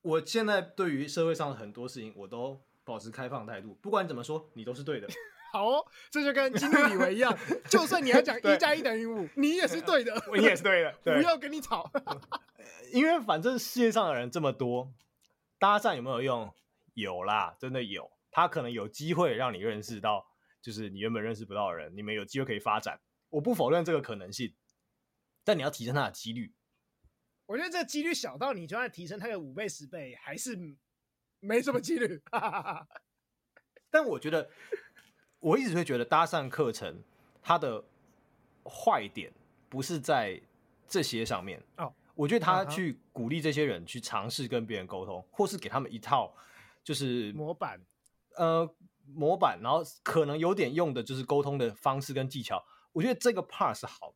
[0.03, 5.09] 我现在对于社会上的很多事情，我都保持开放态度，不管你怎么说，你都是对的。
[5.53, 7.37] 好、哦，这就跟金路李维一样，
[7.71, 11.91] 就算你要讲 一加一等于五，你也是对的， 你也是对的，不要跟你吵，
[12.93, 14.93] 因为反正世界上的人这么多，
[15.59, 16.53] 搭讪有没有用？
[16.95, 20.27] 有啦，真的有，他可能有机会让你认识到，
[20.63, 22.99] 就是你原本认识不到的人，你们有机会可以发展。
[23.29, 24.55] 我不否认这个可能性，
[25.45, 26.55] 但你要提升他的几率。
[27.47, 30.59] 我觉得这几率小到你就算提升它个五倍十倍，还是
[31.41, 32.21] 没什么几率。
[33.91, 34.51] 但我觉得。
[35.39, 37.05] 我一直会觉得搭讪课程
[37.43, 37.85] 它的
[38.65, 39.31] 坏点
[39.69, 40.41] 不是在
[40.89, 46.35] 这些上面哦，我觉得他去鼓励这些人去尝试跟别人沟通，或是给他们一套
[46.83, 47.79] 就是模板，
[48.37, 48.69] 呃，
[49.05, 52.65] 模板，然后可能有点用的就是沟通的方式跟技巧。
[52.93, 54.13] 我觉得这个 part 是好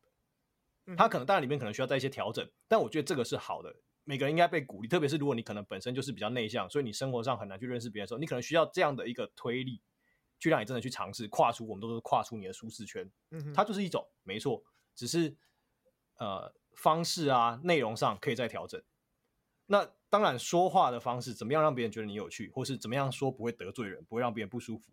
[0.97, 3.75] 他可能当然里面可能需要在一些调整，但我觉得这个是好的。
[4.03, 9.81] 每个人应该被鼓励，特别是如果你可能本身就是比较内向，所以你生活上很难去认识别人的时候，你可能需要这样的一个推力。
[10.39, 13.07] 去让你真的去尝试跨出，我们都是跨出你的舒适圈。
[13.29, 14.63] 嗯，它就是一种没错，
[14.95, 15.37] 只是
[16.17, 18.81] 呃方式啊内容上可以再调整。
[19.67, 24.91] 那当然说话的方式怎么样让别人觉得你有趣，或是怎么样说不会得罪人，不会让别人不舒服，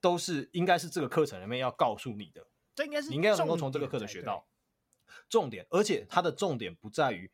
[0.00, 2.44] 都是应该是这个课程里面要告诉你的。
[2.74, 4.44] 这应该是你应该能够从这个课程学到
[5.28, 7.30] 重点，而且它的重点不在于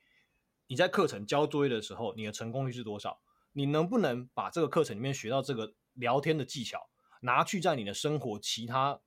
[0.67, 3.21] 你在课程交作业的时候你的成功率是多少，
[3.53, 6.89] 你能不能把这个课程里面学到这个聊天的技巧。
[7.25, 9.01] 拿去在你的生活其他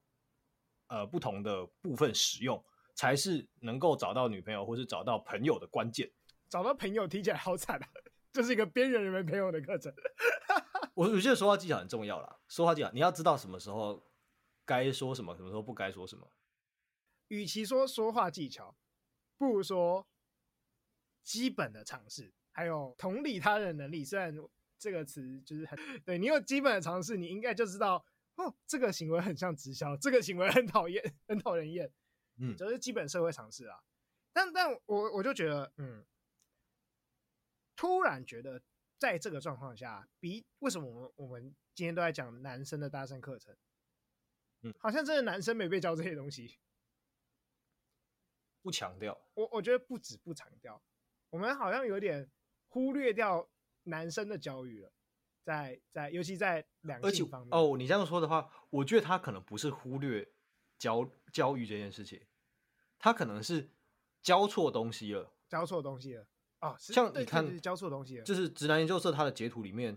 [0.87, 2.63] 呃不同的部分使用，
[2.93, 6.09] 才是能够找到女朋友或是找到朋友的关键。
[6.47, 7.85] 找到朋友听起来好惨啊！
[8.31, 9.93] 这是一个边缘人没朋友的课程。
[10.95, 14.01] 我我觉得说话技巧很重要啦，说话技巧你要知道什么时候
[14.63, 16.25] 该说什么，什么时候不该说什么。
[17.27, 18.75] 与其说说话技巧，
[19.37, 20.07] 不如说
[21.23, 24.03] 基本的尝试，还有同理他人能力。
[24.03, 24.35] 虽然。
[24.77, 28.05] 这个词就是很对，你有基本的尝试，你应该就知道
[28.35, 31.89] 哦，这个行为很像直销，这个行为很讨厌，很讨人厌，
[32.37, 33.79] 嗯，就是基本社会常识啊。
[34.33, 36.05] 但但我我就觉得，嗯，
[37.75, 38.61] 突然觉得
[38.99, 43.55] 在这个状况下，比为什么我们我们今天都在讲男生的搭讪课程，
[44.61, 46.59] 嗯，好像真的男生没被教这些东西，
[48.65, 49.15] 不强调。
[49.35, 50.81] 我我觉得不止不强调，
[51.29, 52.27] 我们好像有点
[52.69, 53.47] 忽略掉。
[53.87, 54.91] 男生的教育了，
[55.43, 57.49] 在在，尤其在两性方面。
[57.51, 60.27] 哦，你这样说的话，我觉得他可能不是忽略
[60.79, 62.19] 教教育这件事情，
[62.97, 63.69] 他可能是
[64.23, 66.25] 教错东西了，教错东西了。
[66.61, 69.95] 哦，像你看，教错东西了，就是直男研究社他的截图里面，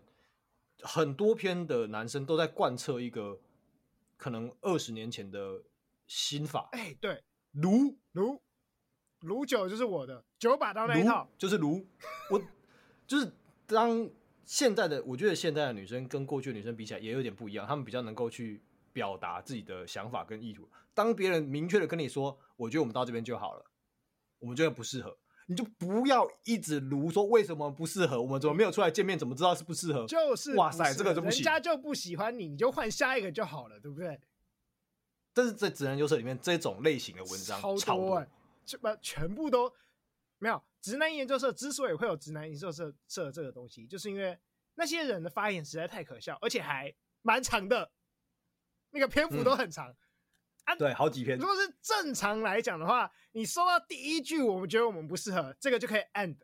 [0.83, 3.41] 很多篇的男生都在贯彻一个
[4.19, 5.62] 可能二十年前的
[6.07, 6.69] 心法。
[6.73, 8.43] 哎，对，卢卢
[9.21, 11.87] 卢九就是我的九把刀那一套，就是卢，
[12.31, 12.43] 我
[13.07, 13.33] 就是。
[13.71, 14.09] 当
[14.47, 18.62] 现在的我觉得现在的女生跟过去的女生比起来也有点不一样，她们比较能够去
[18.95, 20.66] 表达自己的想法跟意图。
[20.95, 23.64] 当别人明确的跟你说，我觉得我们到这边就好了，
[24.39, 25.14] 我们觉得不适合，
[25.49, 30.07] 你就不要一直卢说为什么不适合，我们怎么没有出来见面，怎么知道是不适合？
[30.07, 34.19] 就是哇塞，这个就不行，人家就不喜欢你，你就换下一个就好了，对不对？
[35.35, 38.29] 但是在直男优势里面，这种类型的文章超多，欸，
[38.69, 39.73] 就把全部都
[40.39, 40.62] 没有。
[40.81, 44.39] 直男研究社之所以会有直男研究社社这个东西，就是因为
[44.75, 47.91] 那些人的发言实在太可笑，而且还蛮长的，
[48.91, 49.89] 那个篇幅都很长。
[49.91, 49.97] 嗯
[50.64, 51.39] 啊、对，好几篇。
[51.39, 56.37] 如果是正常来讲的话，你说到第一句，我们觉得我们不适合，这个就可以 end，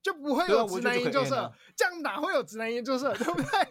[0.00, 1.34] 就不会有直男研究社。
[1.34, 3.68] 啊、这样哪会有直男研究社， 对不对？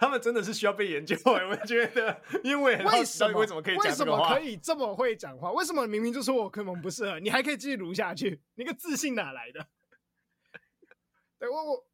[0.00, 5.52] 他们真的是需要被研究，我觉得，因为为什么为什么可以为什么可以这么会讲话？
[5.52, 8.40] 为什么明明就说我可能不适合，你还可以继续撸下去？
[8.54, 9.68] 你个自信哪来的？
[11.38, 11.86] 对我我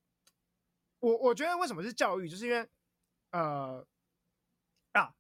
[1.00, 2.68] 我我觉得为什么是教育，就是因为
[3.32, 3.84] 呃
[4.92, 5.12] 啊。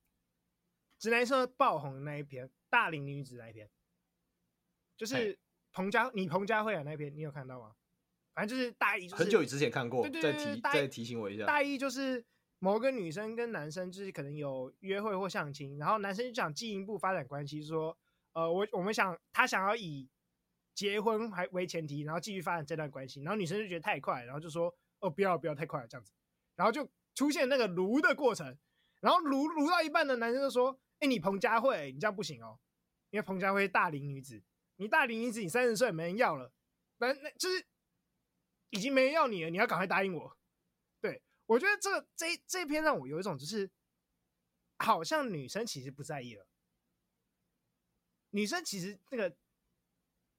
[0.98, 3.68] 直男社爆红的那一篇，大龄女子那一篇，
[4.96, 5.38] 就是
[5.72, 7.74] 彭佳，你彭佳慧啊那一篇，你有看到吗？
[8.32, 11.44] 反正就是大一，就是很久之前看过，对对对，再提再提醒我一下。
[11.44, 12.24] 大一就是
[12.58, 17.96] 某个女生跟男生就是可能有约会或相亲，然后男生就想进一步发展关系，说，
[18.32, 20.08] 呃，我我们想他想要以
[20.74, 26.12] 结婚还为前提，然后继续发展这段关系，然后女生就觉得太快，然后就说，哦，不要不要太快了这样子，
[26.54, 28.56] 然后就出现那个卢的过程，
[29.00, 30.78] 然后卢卢到一半的男生就说。
[30.98, 32.58] 哎、你彭佳慧，你这样不行哦，
[33.10, 34.42] 因为彭佳慧大龄女子，
[34.76, 36.50] 你大龄女子，你三十岁没人要了，
[36.96, 37.62] 那那就是
[38.70, 40.35] 已经没人要你了，你要赶快答应我。
[41.46, 43.70] 对，我觉得这个这这篇让我有一种就是，
[44.78, 46.46] 好像女生其实不在意了，
[48.30, 49.36] 女生其实那个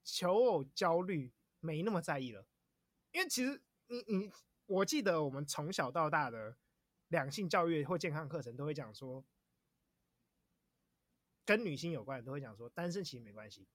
[0.04, 2.46] 求偶焦虑没那么在意了，
[3.12, 4.32] 因为其实你你，
[4.66, 6.58] 我记得我们从小到大的
[7.08, 9.26] 两性教育或健康课程都会讲说。
[11.46, 13.66] 跟女性有关的都会讲说，单身其实没关系，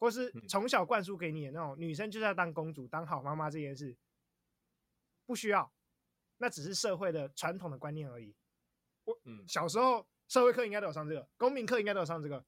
[0.00, 3.96] 或是从小灌输给你的那种女生就是要当公主、当好妈妈这件事，
[5.24, 5.72] 不需要，
[6.44, 8.36] 那只是社会的传统的观念而已。
[9.04, 9.18] 我
[9.48, 12.44] 小时候社会课应该都有上这个，公民课应该都有上这个，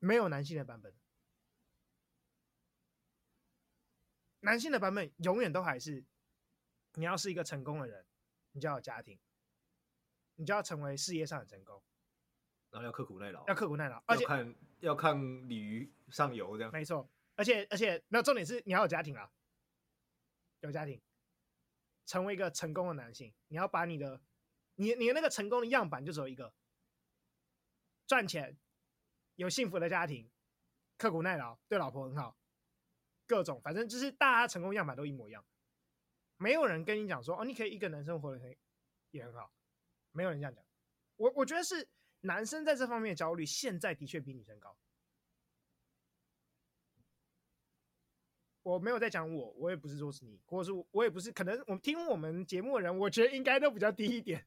[0.00, 0.94] 没有男性的版本，
[4.40, 6.04] 男性的版本永远都还是，
[6.92, 8.04] 你要是一个成功的人，
[8.52, 9.18] 你就要有家庭。
[10.34, 11.82] 你就要成为事业上的成功，
[12.68, 16.70] 然后要刻苦耐劳，要刻苦耐劳，而且要看要看鲤鱼上游这样。
[16.70, 19.32] 没错，而且而且没有重点是你要有家庭啊，
[20.58, 21.00] 有家庭，
[22.06, 24.20] 成为一个成功的男性，你要把你的
[24.74, 26.52] 你你的那个成功的样板就只有一个，
[28.06, 28.58] 赚钱，
[29.36, 30.30] 有幸福的家庭，
[30.96, 32.36] 刻苦耐劳，对老婆很好，
[33.26, 35.44] 各种反正就是大家成功样板都一模一样，
[36.36, 38.56] 没有人跟你讲说哦，你可以一个男生活得很
[39.10, 39.52] 也很好。
[40.12, 40.64] 没有人这样讲，
[41.16, 41.88] 我我觉得是
[42.20, 44.76] 男生在这方面的焦虑，现在的确比女生高。
[48.64, 54.44] 我没有在讲我，我也不是说是你，或者是我也不是，可能我们听我们节目的人，我觉得应该都比较低一点。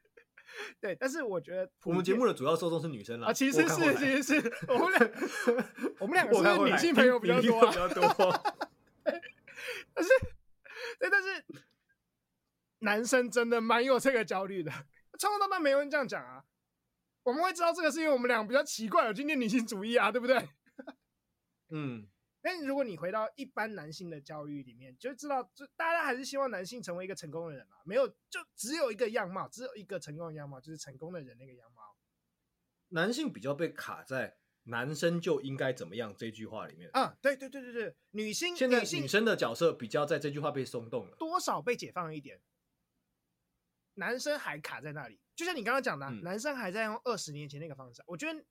[0.81, 3.27] 对，但是我觉得我们节目的主要受众是女生啦。
[3.27, 5.11] 啊，其实是，其实是 我们两，
[5.99, 8.55] 我们两个是女性朋友比较多，啊，比较多。
[9.93, 10.09] 但是，
[10.99, 11.45] 对，但是
[12.79, 14.71] 男生真的蛮有这个焦虑的。
[15.19, 16.43] 从头到尾没有人这样讲啊！
[17.23, 20.49] 我们会知道这个是因为我们俩比较奇怪，有今天女性主义啊，对不对？
[21.69, 22.07] 嗯。
[22.41, 27.77] 但如果你回到一般男性的教育里面，就知道，就大家还是希望男性成为一个成功的人嘛。
[27.85, 31.95] 没有，就只有一个样貌，只有一个成功的样貌，就是成功的人那个样貌。
[32.89, 36.89] 男性比较被卡在“男生就应该怎么样”这句话里面。
[36.93, 42.39] 啊，对对对对对，女性现在女生的角色比较在这句话被松动了，多少被解放了一点。
[43.95, 48.03] 男生还卡在那里，就像你刚刚讲的，嗯，男生还在用二十年前那个方式。
[48.05, 48.45] 我觉得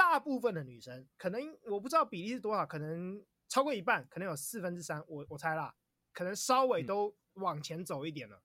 [0.00, 5.76] 大部分的女生，可能我不知道比例是多少，可能超过一半，可能有四分之三，我我猜啦，
[6.14, 8.42] 可能稍微都往前走一点了。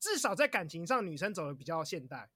[0.00, 2.32] 至少在感情上，女生走的比较现代，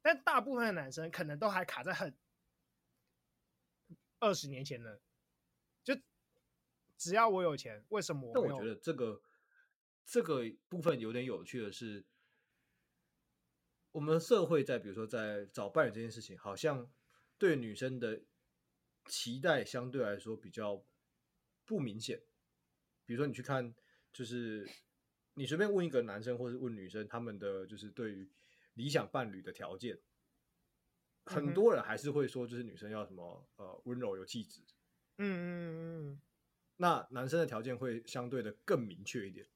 [0.00, 2.16] 但大部分的男生可能都还卡在很
[4.20, 5.00] 二十年前的，
[5.82, 5.98] 就
[6.96, 8.32] 只要我有钱，为什么我？
[8.32, 9.20] 但我觉得这个。
[10.06, 12.04] 这个部分有点有趣的是，
[13.92, 16.90] 我们社会在比如说在找伴侣这件事情，好像
[17.38, 18.22] 对女生的
[19.06, 20.84] 期待相对来说比较
[21.64, 22.22] 不明显。
[23.04, 23.74] 比如说你去看，
[24.12, 24.68] 就是
[25.34, 28.30] 你随便问一个男生或者问女生，他们的就是对于
[28.74, 29.98] 理想伴侣的条件，
[31.24, 34.60] 很多人还是会说，就是女生要什么呃温柔有气质，
[35.18, 36.20] 嗯嗯嗯嗯，
[36.76, 39.48] 那男生的条件会相对的更明确一点。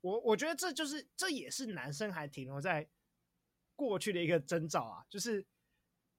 [0.00, 2.88] 我我觉得这就是这也是男生还停留在
[3.76, 5.46] 过去的一个征兆啊，就是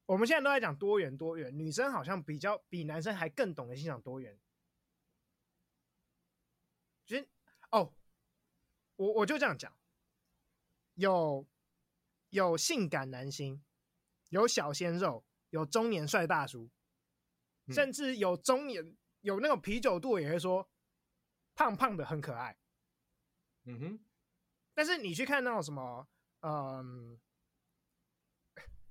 [0.06, 4.40] 我们现在都在讲多元多元，女生好像比较比男生还更懂得欣赏多元。
[7.06, 7.28] 其实
[7.72, 7.94] 哦，
[8.96, 9.76] 我我就这样讲，
[10.94, 11.46] 有
[12.30, 13.64] 有性感男星，
[14.30, 16.70] 有小鲜肉，有中年帅大叔，
[17.66, 20.70] 嗯、甚至有中年有那种啤酒肚也会说
[21.56, 22.58] 胖胖的很可爱。
[23.64, 24.00] 嗯哼，
[24.74, 26.08] 但是你去看那种什么，
[26.42, 27.20] 嗯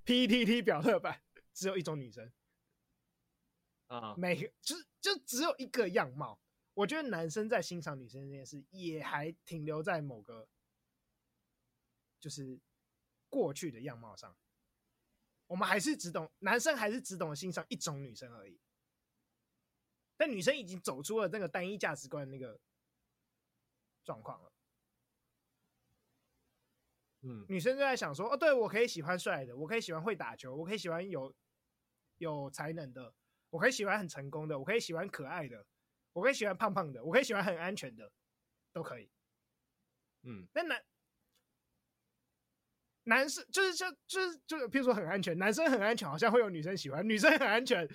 [0.07, 1.21] ，PTT 表特版，
[1.53, 2.31] 只有一种女生
[3.87, 6.39] 啊，每个就就只有一个样貌。
[6.73, 10.47] 我觉得男生在欣赏女生这件事，也还停留在某个
[12.21, 12.57] 就是
[13.27, 14.37] 过去的样貌上。
[15.47, 18.57] 我们还是只懂男生，还是只懂得欣赏一种女生而已。
[20.15, 22.57] 但女生已经走出了那个单一价值观的那个
[24.05, 24.53] 状况了。
[27.29, 31.35] 嗯，女生就在想说，哦，对，我可以喜欢帅的，我可以喜欢会打球，我可以喜欢有
[32.19, 33.13] 有才能的，
[33.49, 35.65] 我可以喜欢很成功的，我可以喜欢可爱的，
[36.13, 38.09] 我可以喜欢胖胖的，我可以喜欢很安全的，
[38.71, 39.09] 都可以。
[40.23, 40.81] 嗯，那男
[43.03, 47.85] 男生就是就就是就是譬如说很安全，男生很安全，好像会有女生喜欢，女生很安全，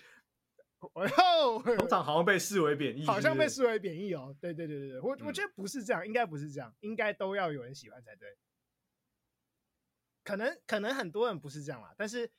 [0.80, 4.36] 哦，通常好像被视为贬义，好像被视为贬义哦。
[4.40, 8.36] 对对对对对，我、嗯、我觉得不是这样，应该不是这样，应该都要有人喜欢才对。
[10.22, 12.30] 可能可能很多人不是这样啦，但是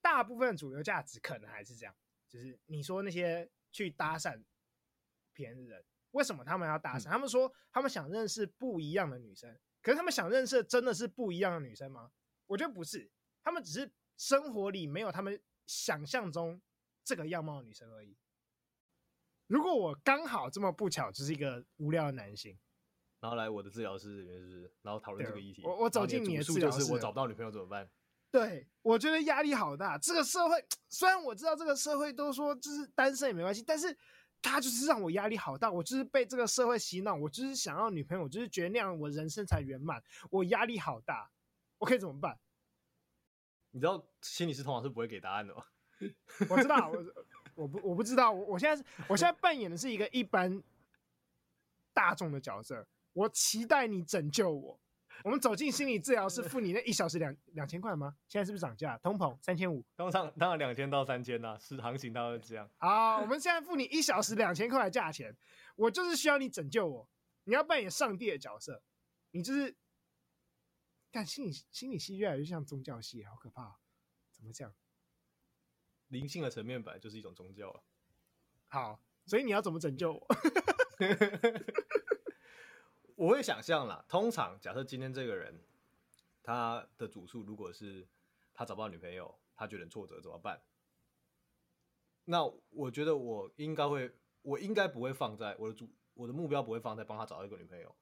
[0.00, 1.94] 大部分主流价值可能还是这样。
[2.28, 4.42] 就是你说那些去搭讪
[5.32, 7.08] 别人的人，为什么他们要搭讪？
[7.08, 12.10] 嗯、他们说他们想认识不一样的女生，可是他们想认识真的是不一样的女生吗？
[12.46, 13.10] 我觉得不是，
[13.42, 16.60] 他们只是生活里没有他们想象中
[17.04, 18.16] 这个样貌的女生而已。
[19.46, 22.58] 如果我刚好这么不巧，就是一个无聊的男性。
[23.26, 25.60] 然后来我的治疗室里面，是然后讨论这个议题。
[25.64, 27.90] 我我走进你的治疗室，就是我找不到女朋友怎么办？
[28.30, 29.98] 对，我觉得压力好大。
[29.98, 33.98] 这个社会虽然我知道这个社会都说就是单身也没关系，但是
[34.40, 35.68] 他就是让我压力好大。
[35.68, 40.00] 我就是被这个社会洗脑，我就是想要女朋友，我就是觉得那样我人生才圆满。
[40.30, 41.28] 我压力好大，
[41.78, 42.38] 我可以怎么办？
[43.72, 45.64] 你知道心理师通常是不会给答案的吗？
[46.48, 47.04] 我知道，我
[47.56, 48.30] 我不我不知道。
[48.30, 50.62] 我我现在是我现在扮演的是一个一般
[51.92, 52.86] 大众的角色。
[53.16, 54.78] 我期待你拯救我。
[55.24, 58.14] 我们走进心理治疗室，付你那一小时两两千块吗？
[58.28, 58.98] 现在是不是涨价？
[58.98, 62.70] 通膨三千五，通常当然两千到三千呐，是行情大概是这样。
[62.76, 65.34] 好，我们现在付你一小时两千块的价钱，
[65.76, 67.08] 我就是需要你拯救我。
[67.44, 68.82] 你要扮演上帝的角色，
[69.30, 69.74] 你就是，
[71.10, 73.78] 看心理心理系越来越像宗教系，好可怕，
[74.32, 74.74] 怎么这样？
[76.08, 77.80] 灵性的层面本来就是一种宗教啊。
[78.68, 80.26] 好，所以你要怎么拯救我？
[83.16, 85.58] 我会想象啦，通常假设今天这个人，
[86.42, 88.06] 他的主诉如果是
[88.54, 90.60] 他找不到女朋友，他觉得挫折怎么办？
[92.26, 94.10] 那我觉得我应该会，
[94.42, 97.94] 我应该不会放在我的主，我的目标不会放在帮他找到一个女朋友，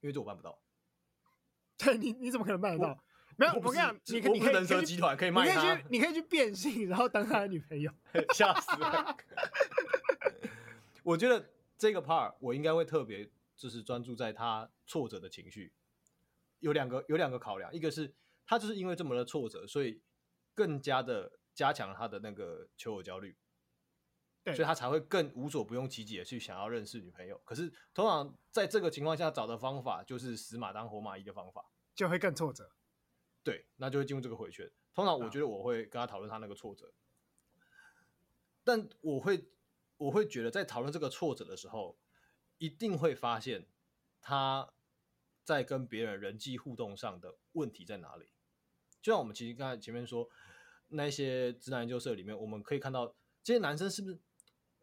[0.00, 0.58] 因为这我办不到。
[1.78, 3.04] 对你，你怎么可能办得到？
[3.36, 7.92] 没有，我跟你讲，你可以，你可以，人蛇集团可以卖他，你可以去，你可以去变性，然后当他的女朋友，
[8.34, 9.16] 吓死了。
[11.04, 11.48] 我觉得
[11.78, 13.30] 这个 part 我应该会特别。
[13.60, 15.74] 就是专注在他挫折的情绪，
[16.60, 18.14] 有两个有两个考量，一个是
[18.46, 20.00] 他就是因为这么的挫折，所以
[20.54, 23.36] 更加的加强了他的那个求偶焦虑，
[24.42, 27.38] 对，所以他才会更无所不用其极的去想要认识女朋友。
[27.44, 32.72] 可是通常在这个情况下找的方法就是死马当活马医的方法，就会更挫折。
[33.44, 34.72] 对，那就会进入这个回圈。
[34.94, 36.94] 通常我觉得我会跟他讨论他那个挫折，
[37.58, 37.62] 啊、
[38.64, 39.50] 但我会
[39.98, 41.98] 我会觉得在讨论这个挫折的时候。
[42.60, 43.66] 一定会发现
[44.20, 44.70] 他
[45.42, 48.26] 在跟别人人际互动上的问题在哪里。
[49.00, 50.28] 就像我们其实刚才前面说，
[50.88, 54.18] 那些直男研究社里面，我们可以看到这些男生是不是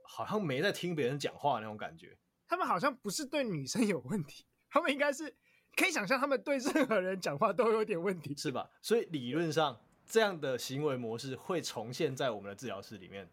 [0.02, 2.18] 好像没在听别人讲话那种感觉？
[2.48, 5.36] 他们好像不是对女生有问题，他们应该是
[5.76, 8.72] 可以想象他们对任何人讲话都有点问题，是吧？
[8.82, 13.30] 所以理论上这样的行为模式会重现在我们的治疗室里面，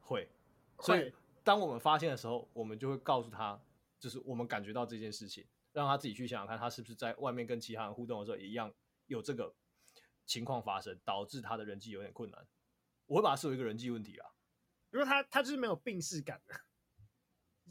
[0.00, 0.30] 会，
[0.80, 1.12] 所以。
[1.44, 3.60] 当我们发现的时候，我们就会告诉他，
[3.98, 8.72] 就是我们感觉到这件事情，让他自己去想想看，他是不是在外面跟其他人互动的时候也一样
[9.06, 9.54] 有这个
[10.26, 12.46] 情况发生，导致他的人际有点困难。
[13.06, 14.30] 我会把它视为一个人际问题啊，
[14.92, 16.54] 因为他他就是没有病识感的，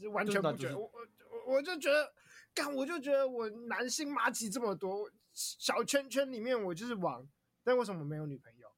[0.00, 0.78] 就完全不觉得。
[0.78, 2.12] 我我我就觉得，
[2.54, 7.26] 干我就觉得我男性麻吉这么多，小圈圈里面我就是王，
[7.64, 8.70] 但为什么没有女朋友？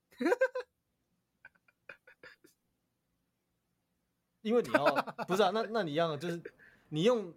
[4.44, 4.84] 因为你要
[5.26, 6.40] 不是啊，那那你一样就是
[6.90, 7.32] 你用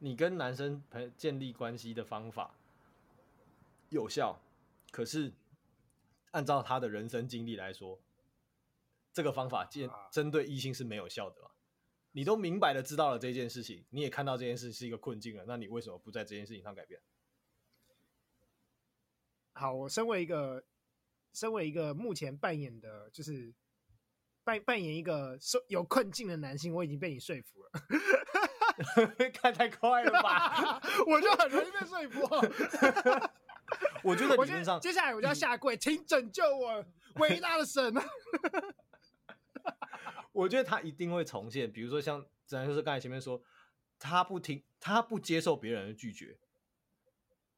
[0.00, 2.56] 你跟男生朋友建立关系的方法
[3.90, 4.40] 有效，
[4.90, 5.32] 可是
[6.32, 8.00] 按照他的人生经历来说，
[9.12, 11.50] 这个方法建针对异性是没有效的嘛？
[12.10, 17.00] 你都明白的知道了这件事情，你也看到这件事是一个困境了，那你为什么不在这件事情上改变？
[19.52, 20.64] 好，我身为一个，
[21.32, 23.54] 身为一个目前扮演的，就是
[24.50, 27.70] 扮扮演一个受有困境的男性，我已经被你说服了。
[29.32, 30.80] 看太快了吧？
[31.06, 32.22] 我就很容易被说服。
[34.02, 36.84] 我觉得理论上，接下来我就要下跪，请拯救我，
[37.16, 37.94] 伟大的神。
[40.32, 43.40] 我觉得他一定会重现，比如说像，咱就是刚才前面说，
[43.98, 46.38] 他不听，他不接受别人的拒绝。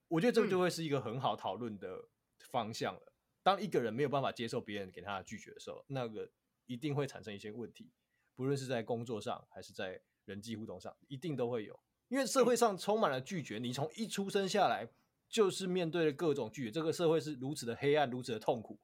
[0.08, 2.04] 我觉得这个就会是一个很好讨论的
[2.50, 3.12] 方向了。
[3.42, 6.28] 当一个人没有办法接受别人给他的拒绝的时候，那个
[6.66, 7.90] 一定会产生一些问题，
[8.34, 11.78] 不论是在工作上还是在人际互动上，一定都会有。
[12.08, 14.86] 因为社会上充满了拒绝，你从一出生下来
[15.28, 18.78] 就是面对了各种拒绝，这个社会是如此的黑暗，如此的痛苦。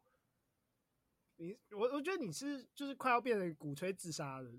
[1.36, 4.50] 你我我觉得你是就是快要变成鼓吹自杀的，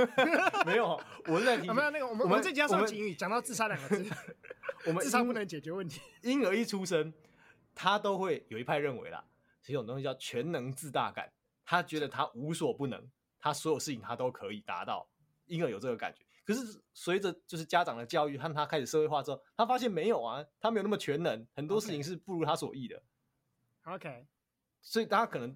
[0.66, 4.10] 没有，我是在提、啊、没有那个我们我们这集要上警语，讲到自杀两个字，
[4.86, 6.02] 我们自杀不能解决问题。
[6.22, 7.14] 婴儿一出生，
[7.74, 9.24] 他都会有一派认为啦，
[9.62, 11.32] 这种东西叫全能自大感，
[11.68, 13.06] 他觉得他无所不能，
[13.38, 15.06] 他所有事情他都可以达到，
[15.44, 16.24] 因而有这个感觉。
[16.46, 23.02] 可是随着就是家长的教育和他开始社会化之后，他发现没有啊，他没有那么全能，很多事情是不如他所意的。
[23.82, 24.26] OK，
[24.80, 25.54] 所以大家可能。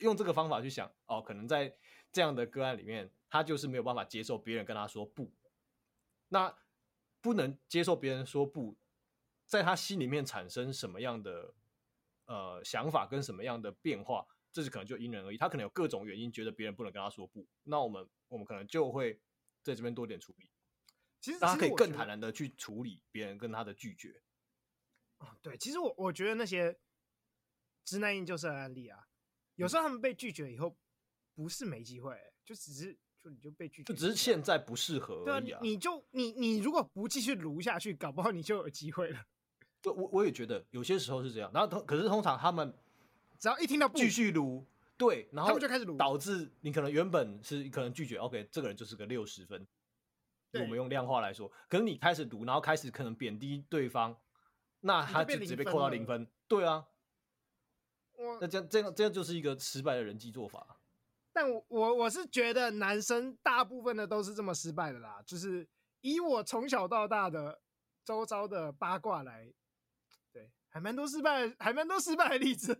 [0.00, 1.74] 用这个方法去想哦，可能在
[2.12, 5.32] 这样的个案里面，他就是没有办法接受别人跟他说不，
[6.28, 6.54] 那
[7.22, 8.76] 不能接受别人说不，
[9.46, 11.54] 在他心里面产生什么样的
[12.26, 14.26] 呃想法跟什么样的变化，
[14.56, 15.36] 这是可能就因人而异。
[15.36, 19.20] 他可能有各种原因觉得别人不能跟他说不，那我们我们可能就会
[19.62, 20.48] 在这边多点处理，
[21.20, 24.22] 其实他可以更坦然的去处理别人跟他的拒绝。
[25.18, 26.74] 哦，对，其实我我觉得那些
[27.84, 29.08] 直男研究生的案例啊。
[29.56, 30.74] 有时候他们被拒绝以后，
[31.34, 35.60] 不是没机会，就只是就你就被拒绝，就只是现在不适合而已啊。
[35.60, 39.22] 对，你就你你如果不继续撸下去，搞不好你就有机会了。
[39.82, 41.50] 对，我我也觉得有些时候是这样。
[41.52, 42.74] 然后通可是通常他们
[43.38, 44.64] 只要一听到不继续撸，
[44.96, 49.66] 对，然后他们就开始撸，导致你可能原本是可能拒绝，OK，这个人就是个六十分。
[50.52, 54.16] 我们用量化来说，可是你开始读，然后开始可能贬低对方，
[54.80, 56.26] 那他就直接被扣到零分。
[56.48, 56.86] 对啊。
[58.40, 60.78] 那这样这样这样就是一个失败的人际做法。
[61.30, 65.68] 但我我我是觉得男生大部分的都是这么失败的啦，就是
[66.00, 67.60] 以我从小到大的
[68.02, 69.54] 周遭的八卦来，对，
[70.76, 72.78] 还蛮多失败，还蛮多失败的例子，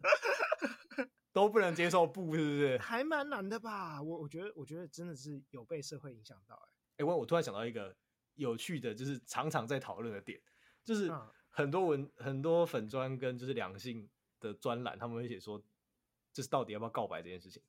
[1.32, 2.76] 都不能接受不，是不是？
[2.76, 4.02] 还蛮难的吧？
[4.02, 7.96] 我我觉得我觉得真的是有被社会影响到、欸，哎，哎，我我突然想到一个
[8.34, 10.38] 有趣的，就是常常在讨论的点，
[10.84, 11.10] 就是
[11.48, 14.06] 很多文、嗯、很多粉专跟就是两性。
[14.38, 15.58] 的专栏，他们会写说，
[16.30, 17.62] 就是到底要不要告白这件事情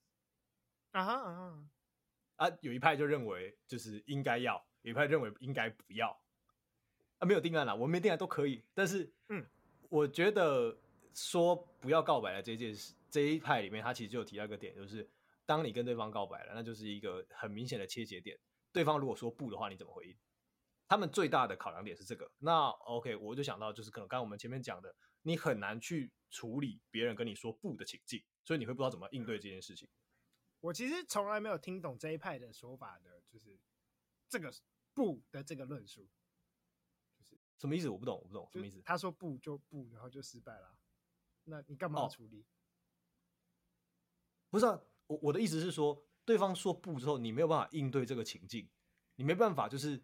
[0.92, 1.34] 啊哈啊
[2.36, 6.10] 哈啊，有一派就认为就是应该要，有一派认为应该不要
[7.20, 9.48] 啊，没有定案啦，我们没定案都可以，但是嗯，
[9.90, 10.78] 我觉得
[11.14, 15.10] 说不要告白的这件事，这一派里面，他其实就有提到一个点，就是
[15.46, 18.38] 当你跟对方告白了，那就是一个很明显的切节点，
[18.72, 20.16] 对方如果说不的话，你怎么回应？
[20.88, 22.32] 他们最大的考量点是这个。
[22.40, 26.12] 那 OK，我就想到就是可能刚刚我们前面讲的，你很难去。
[26.30, 29.88] 处理别人跟你说不的情境，所以你会不知道怎么应对这件事情。
[30.60, 33.58] 我其实从来没有听懂这一派的说法的，就是
[34.28, 34.52] 这个
[34.94, 36.06] 不的这个论述，
[37.58, 37.90] 什么意思？
[37.90, 38.82] 我不懂，我不懂什么意思。
[38.84, 40.78] 他说不就不，然后就失败了。
[41.46, 42.42] 那你干嘛要处理？
[42.42, 42.46] 哦，
[44.50, 48.70] 不是啊，我我的意思是说，对方说不之后，你没有办法应对这个情境，
[49.16, 50.04] 你没办法就是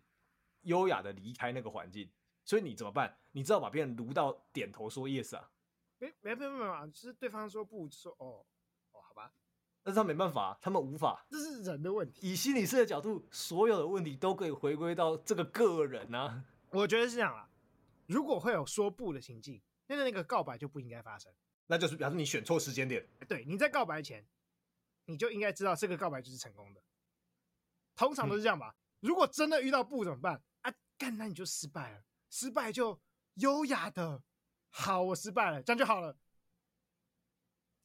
[0.62, 2.10] 优雅的离开那个环境，
[2.44, 3.20] 所以你怎么办？
[3.32, 5.52] 你知道把别人卢到点头说 yes 啊？
[6.00, 8.46] 没没没没嘛，就是对方说不说哦
[8.92, 9.34] 哦，好吧，
[9.84, 12.32] 但是他没办法，他们无法，这是人的问题。
[12.32, 16.46] 以心理师的角度，所有的问题都可以回归到这个个人啊。
[16.74, 17.48] 我觉得是这样啦，
[18.08, 21.32] 如果会有说不的情境，那那个告白就不应该发生，
[21.68, 23.08] 那就是表示你选错时间点。
[23.28, 24.26] 对，你在告白前，
[25.06, 26.82] 你就应该知道这个告白就是成功的。
[27.96, 28.76] 通常都是这样吧？
[29.02, 30.74] 嗯、如果真的遇到不怎么办啊？
[30.98, 33.00] 干，那你就失败了，失败就
[33.36, 34.24] 优雅的。
[34.70, 36.18] 好，我失败了，这样就好了。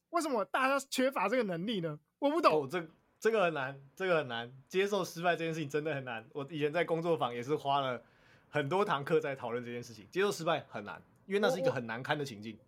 [0.09, 1.99] 为什么大家缺乏这个能力呢？
[2.17, 2.51] 我不懂。
[2.51, 4.51] 哦，这这个很难，这个很难。
[4.67, 6.27] 接受失败这件事情真的很难。
[6.33, 8.03] 我以前在工作坊也是花了
[8.49, 10.09] 很多堂课在讨论这件事情。
[10.09, 12.59] 接受失败很难，因为那是一个很难堪的情境。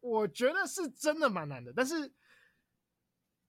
[0.00, 2.12] 我，我觉得是真的蛮难的，但是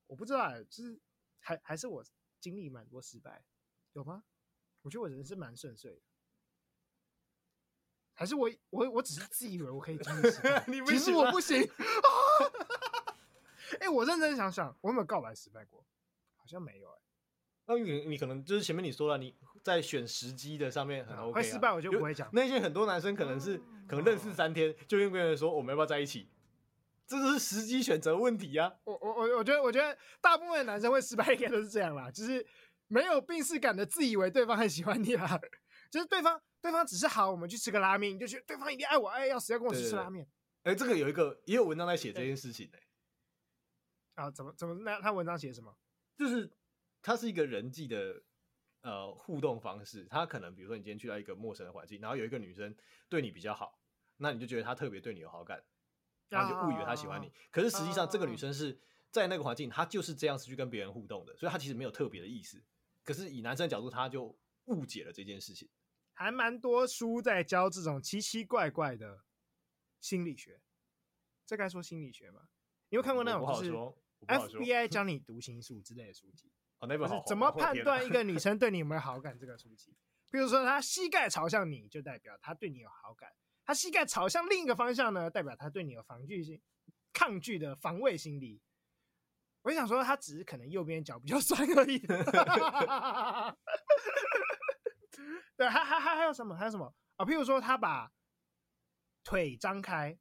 [0.06, 1.00] 我不知道，就是
[1.40, 2.04] 还还是我
[2.40, 3.44] 经历蛮多失败，
[3.92, 4.24] 有吗？
[4.82, 6.00] 我觉得我人生蛮顺遂的。
[8.14, 11.62] 还是我我我只是自以为我可以经历失败， 其实我不行。
[13.80, 15.84] 哎、欸，我认真想想，我有没有告白失败过？
[16.36, 17.02] 好像没有哎、欸。
[17.66, 22.28] 那你你可能就是前面你说了，你在选时机的上面很 OK，、啊、会失败我就不会讲。
[22.32, 23.56] 那些很多男生可能是
[23.86, 26.28] 可能认识三天就跟别人说我们要不要在一起，
[27.06, 28.74] 这就是时机选择问题啊。
[28.82, 32.44] 我我我我觉得我觉得大部分的男生会失败应该都是这样啦，就是
[32.88, 35.40] 没有病识感的自以为对方很喜欢你啦，
[35.88, 40.26] 就是对方对方只是好，我们去吃个拉面，你就觉得对方一定爱我爱要死要跟我去吃拉面。
[40.64, 44.24] 哎、欸，这个有一个也有文章在写这件事情哎、欸。
[44.24, 45.72] 啊，怎么怎么那他文章写什么？
[46.18, 46.50] 就是。
[47.02, 48.22] 它是一个人际的
[48.82, 52.74] 呃互动方式，他可能比如说你今天去到一个陌生的环境，然后有一个女生
[53.08, 53.78] 对你比较好，
[54.16, 55.62] 那你就觉得她特别对你有好感，
[56.28, 57.26] 然后就误以为她喜欢你。
[57.26, 58.78] 啊、可是实际上这个女生是
[59.10, 62.62] 在那个环境，她就是这样子去跟别人互动的，所以她其实没有特别的意思。
[63.04, 65.68] 可是以男生的角度，他就误解了这件事情。
[66.12, 69.24] 还蛮多书在教这种奇奇怪怪的
[70.00, 70.60] 心理学，
[71.44, 72.48] 这该说心理学吗？
[72.90, 73.72] 你有看过那种就是
[74.26, 76.52] FBI 教你读心术之类的书籍？
[76.82, 79.38] 哦、怎么判断一个女生对你有没有好感？
[79.38, 79.96] 这个书籍，
[80.30, 83.30] 比如说她膝盖朝向你，就代表她对你有好感；
[83.64, 86.60] 她膝盖朝向另一个方向呢，代表她对你有防御性、
[87.12, 88.60] 抗拒的防卫心理。
[89.62, 91.98] 我就想说，她只是可能右边脚比较 酸而已。
[95.56, 96.56] 对，还还还还有什么？
[96.56, 97.24] 还有什么啊？
[97.24, 98.10] 譬如说，她把
[99.22, 100.18] 腿张开，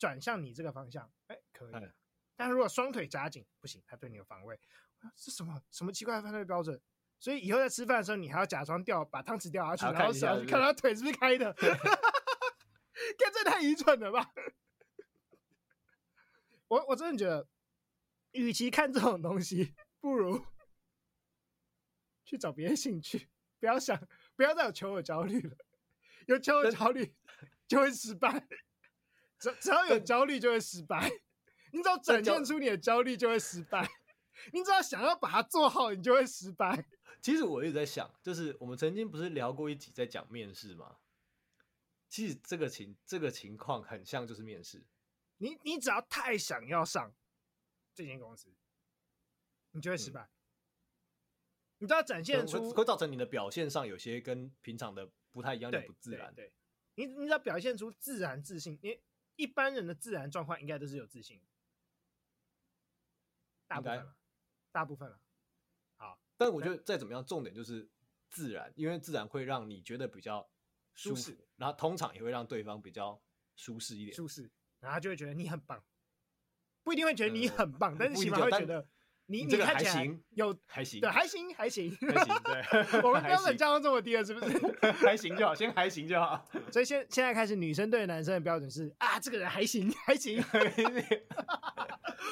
[0.00, 1.74] 转向你这个方向，哎，可以。
[2.34, 4.58] 但是如果双腿夹紧，不行，她对你有防卫。
[5.16, 6.80] 是什么什么奇怪的犯罪标准？
[7.20, 11.52] 所以以后在吃饭的时候，你还要假装掉把汤匙掉下去，然后想看他腿是不是开的。
[13.18, 14.32] 看这太愚蠢了吧！
[16.68, 17.46] 我我真的觉得，
[18.32, 20.44] 与其看这种东西，不如
[22.24, 23.28] 去找别的兴趣。
[23.58, 23.98] 不要想，
[24.36, 25.56] 不要再有求偶焦虑了。
[26.26, 27.14] 有求偶焦虑
[27.66, 28.46] 就会失败。
[29.38, 31.10] 只只要有焦虑就会失败。
[31.72, 33.88] 你只要展现出你的焦虑就会失败。
[34.52, 36.84] 你只要想要把它做好，你就会失败。
[37.20, 40.98] 其实我一直在想，就是我们曾经不是聊过一集在讲面试吗？
[42.08, 44.84] 其实这个情这个情况很像就是面试。
[45.38, 47.12] 你你只要太想要上
[47.94, 48.54] 这间公司，
[49.72, 50.22] 你就会失败。
[50.22, 50.30] 嗯、
[51.78, 56.32] 你都要展现出会造成你的表现上有些跟平常的不太一样，的不自然。
[56.34, 56.52] 对，
[56.94, 59.02] 你你只要表现出自然自信，因为
[59.36, 61.40] 一般人的自然状况应该都是有自信，
[63.66, 64.14] 大部分。
[64.74, 65.16] 大部分了，
[65.96, 67.88] 好，但我觉得再怎么样，重点就是
[68.28, 70.44] 自然，因为自然会让你觉得比较
[70.94, 73.22] 舒适，然后通常也会让对方比较
[73.54, 74.50] 舒适一点，舒适，
[74.80, 75.80] 然后他就会觉得你很棒，
[76.82, 78.84] 不一定会觉得你很棒，但是起码会觉得
[79.26, 82.64] 你你看起来有还行，对，还行还行还行，对，
[83.00, 84.58] 我们标准降到这么低了，是不是？
[85.06, 86.44] 还行就好，先还行就好。
[86.72, 90.42] 所以现现在开始，女生对男生的标准是啊，这个人还行还行。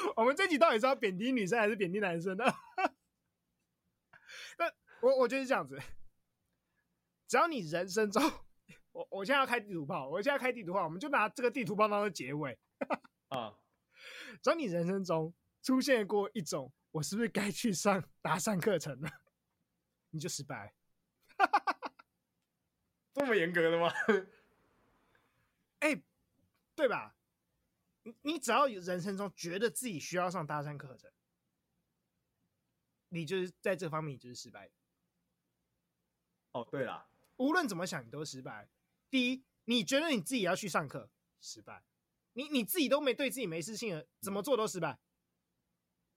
[0.15, 2.45] 我们这集到底是要贬低女生还是贬低男生呢？
[4.57, 5.79] 那我我觉得是这样子，
[7.27, 8.21] 只要你人生中，
[8.91, 12.57] 我我现在要开地图炮，我现在要开地图炮，我们就拿这个地图炮当做结尾
[13.29, 13.57] 啊。
[14.41, 19.09] 只要你人生中出现过一种，我是不是该去上搭讪课程了？
[20.09, 20.73] 你就失败。
[23.13, 23.91] 这么严格的吗？
[25.79, 26.03] 哎、欸，
[26.75, 27.15] 对吧？
[28.03, 31.11] 你你只要有人生中觉得自己需要上搭讪课程，
[33.09, 34.69] 你就是在这方面你就是失败。
[36.51, 38.69] 哦，对了，无论怎么想，你都失败。
[39.09, 41.09] 第一，你觉得你自己要去上课，
[41.41, 41.83] 失败。
[42.33, 44.99] 你你自己都没对自己没自信了，怎么做都失败。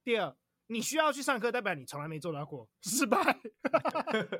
[0.03, 3.39] 第二，你需要去上课，代表你从来没做到过，失败。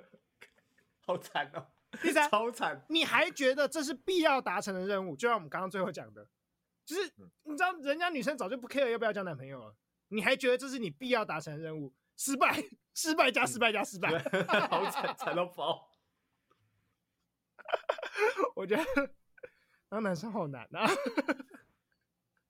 [1.01, 1.71] 好惨哦。
[2.03, 2.85] 第三，超惨。
[2.89, 6.29] 你还觉得这是必要达成的任务，就像我们刚刚最后讲的。
[6.87, 9.77] 就是你知道，人家女生早就不 care 要不要交男朋友了，
[10.09, 11.93] 你还觉得这是你必要达成的任务？
[12.17, 12.65] 失败，
[12.95, 14.09] 失败加失败加失败，
[14.71, 15.91] 好惨，惨到爆！
[18.55, 18.85] 我觉得
[19.89, 20.89] 当男生好难啊，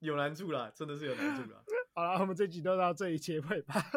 [0.00, 1.64] 有难处啦，真的是有难处啦。
[1.94, 3.90] 好了，我们这集就到这里结尾吧。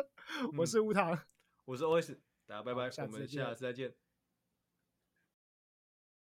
[0.57, 1.19] 我是吴糖，
[1.65, 2.17] 我是 OS，
[2.47, 3.93] 大家拜拜，我们下次再见。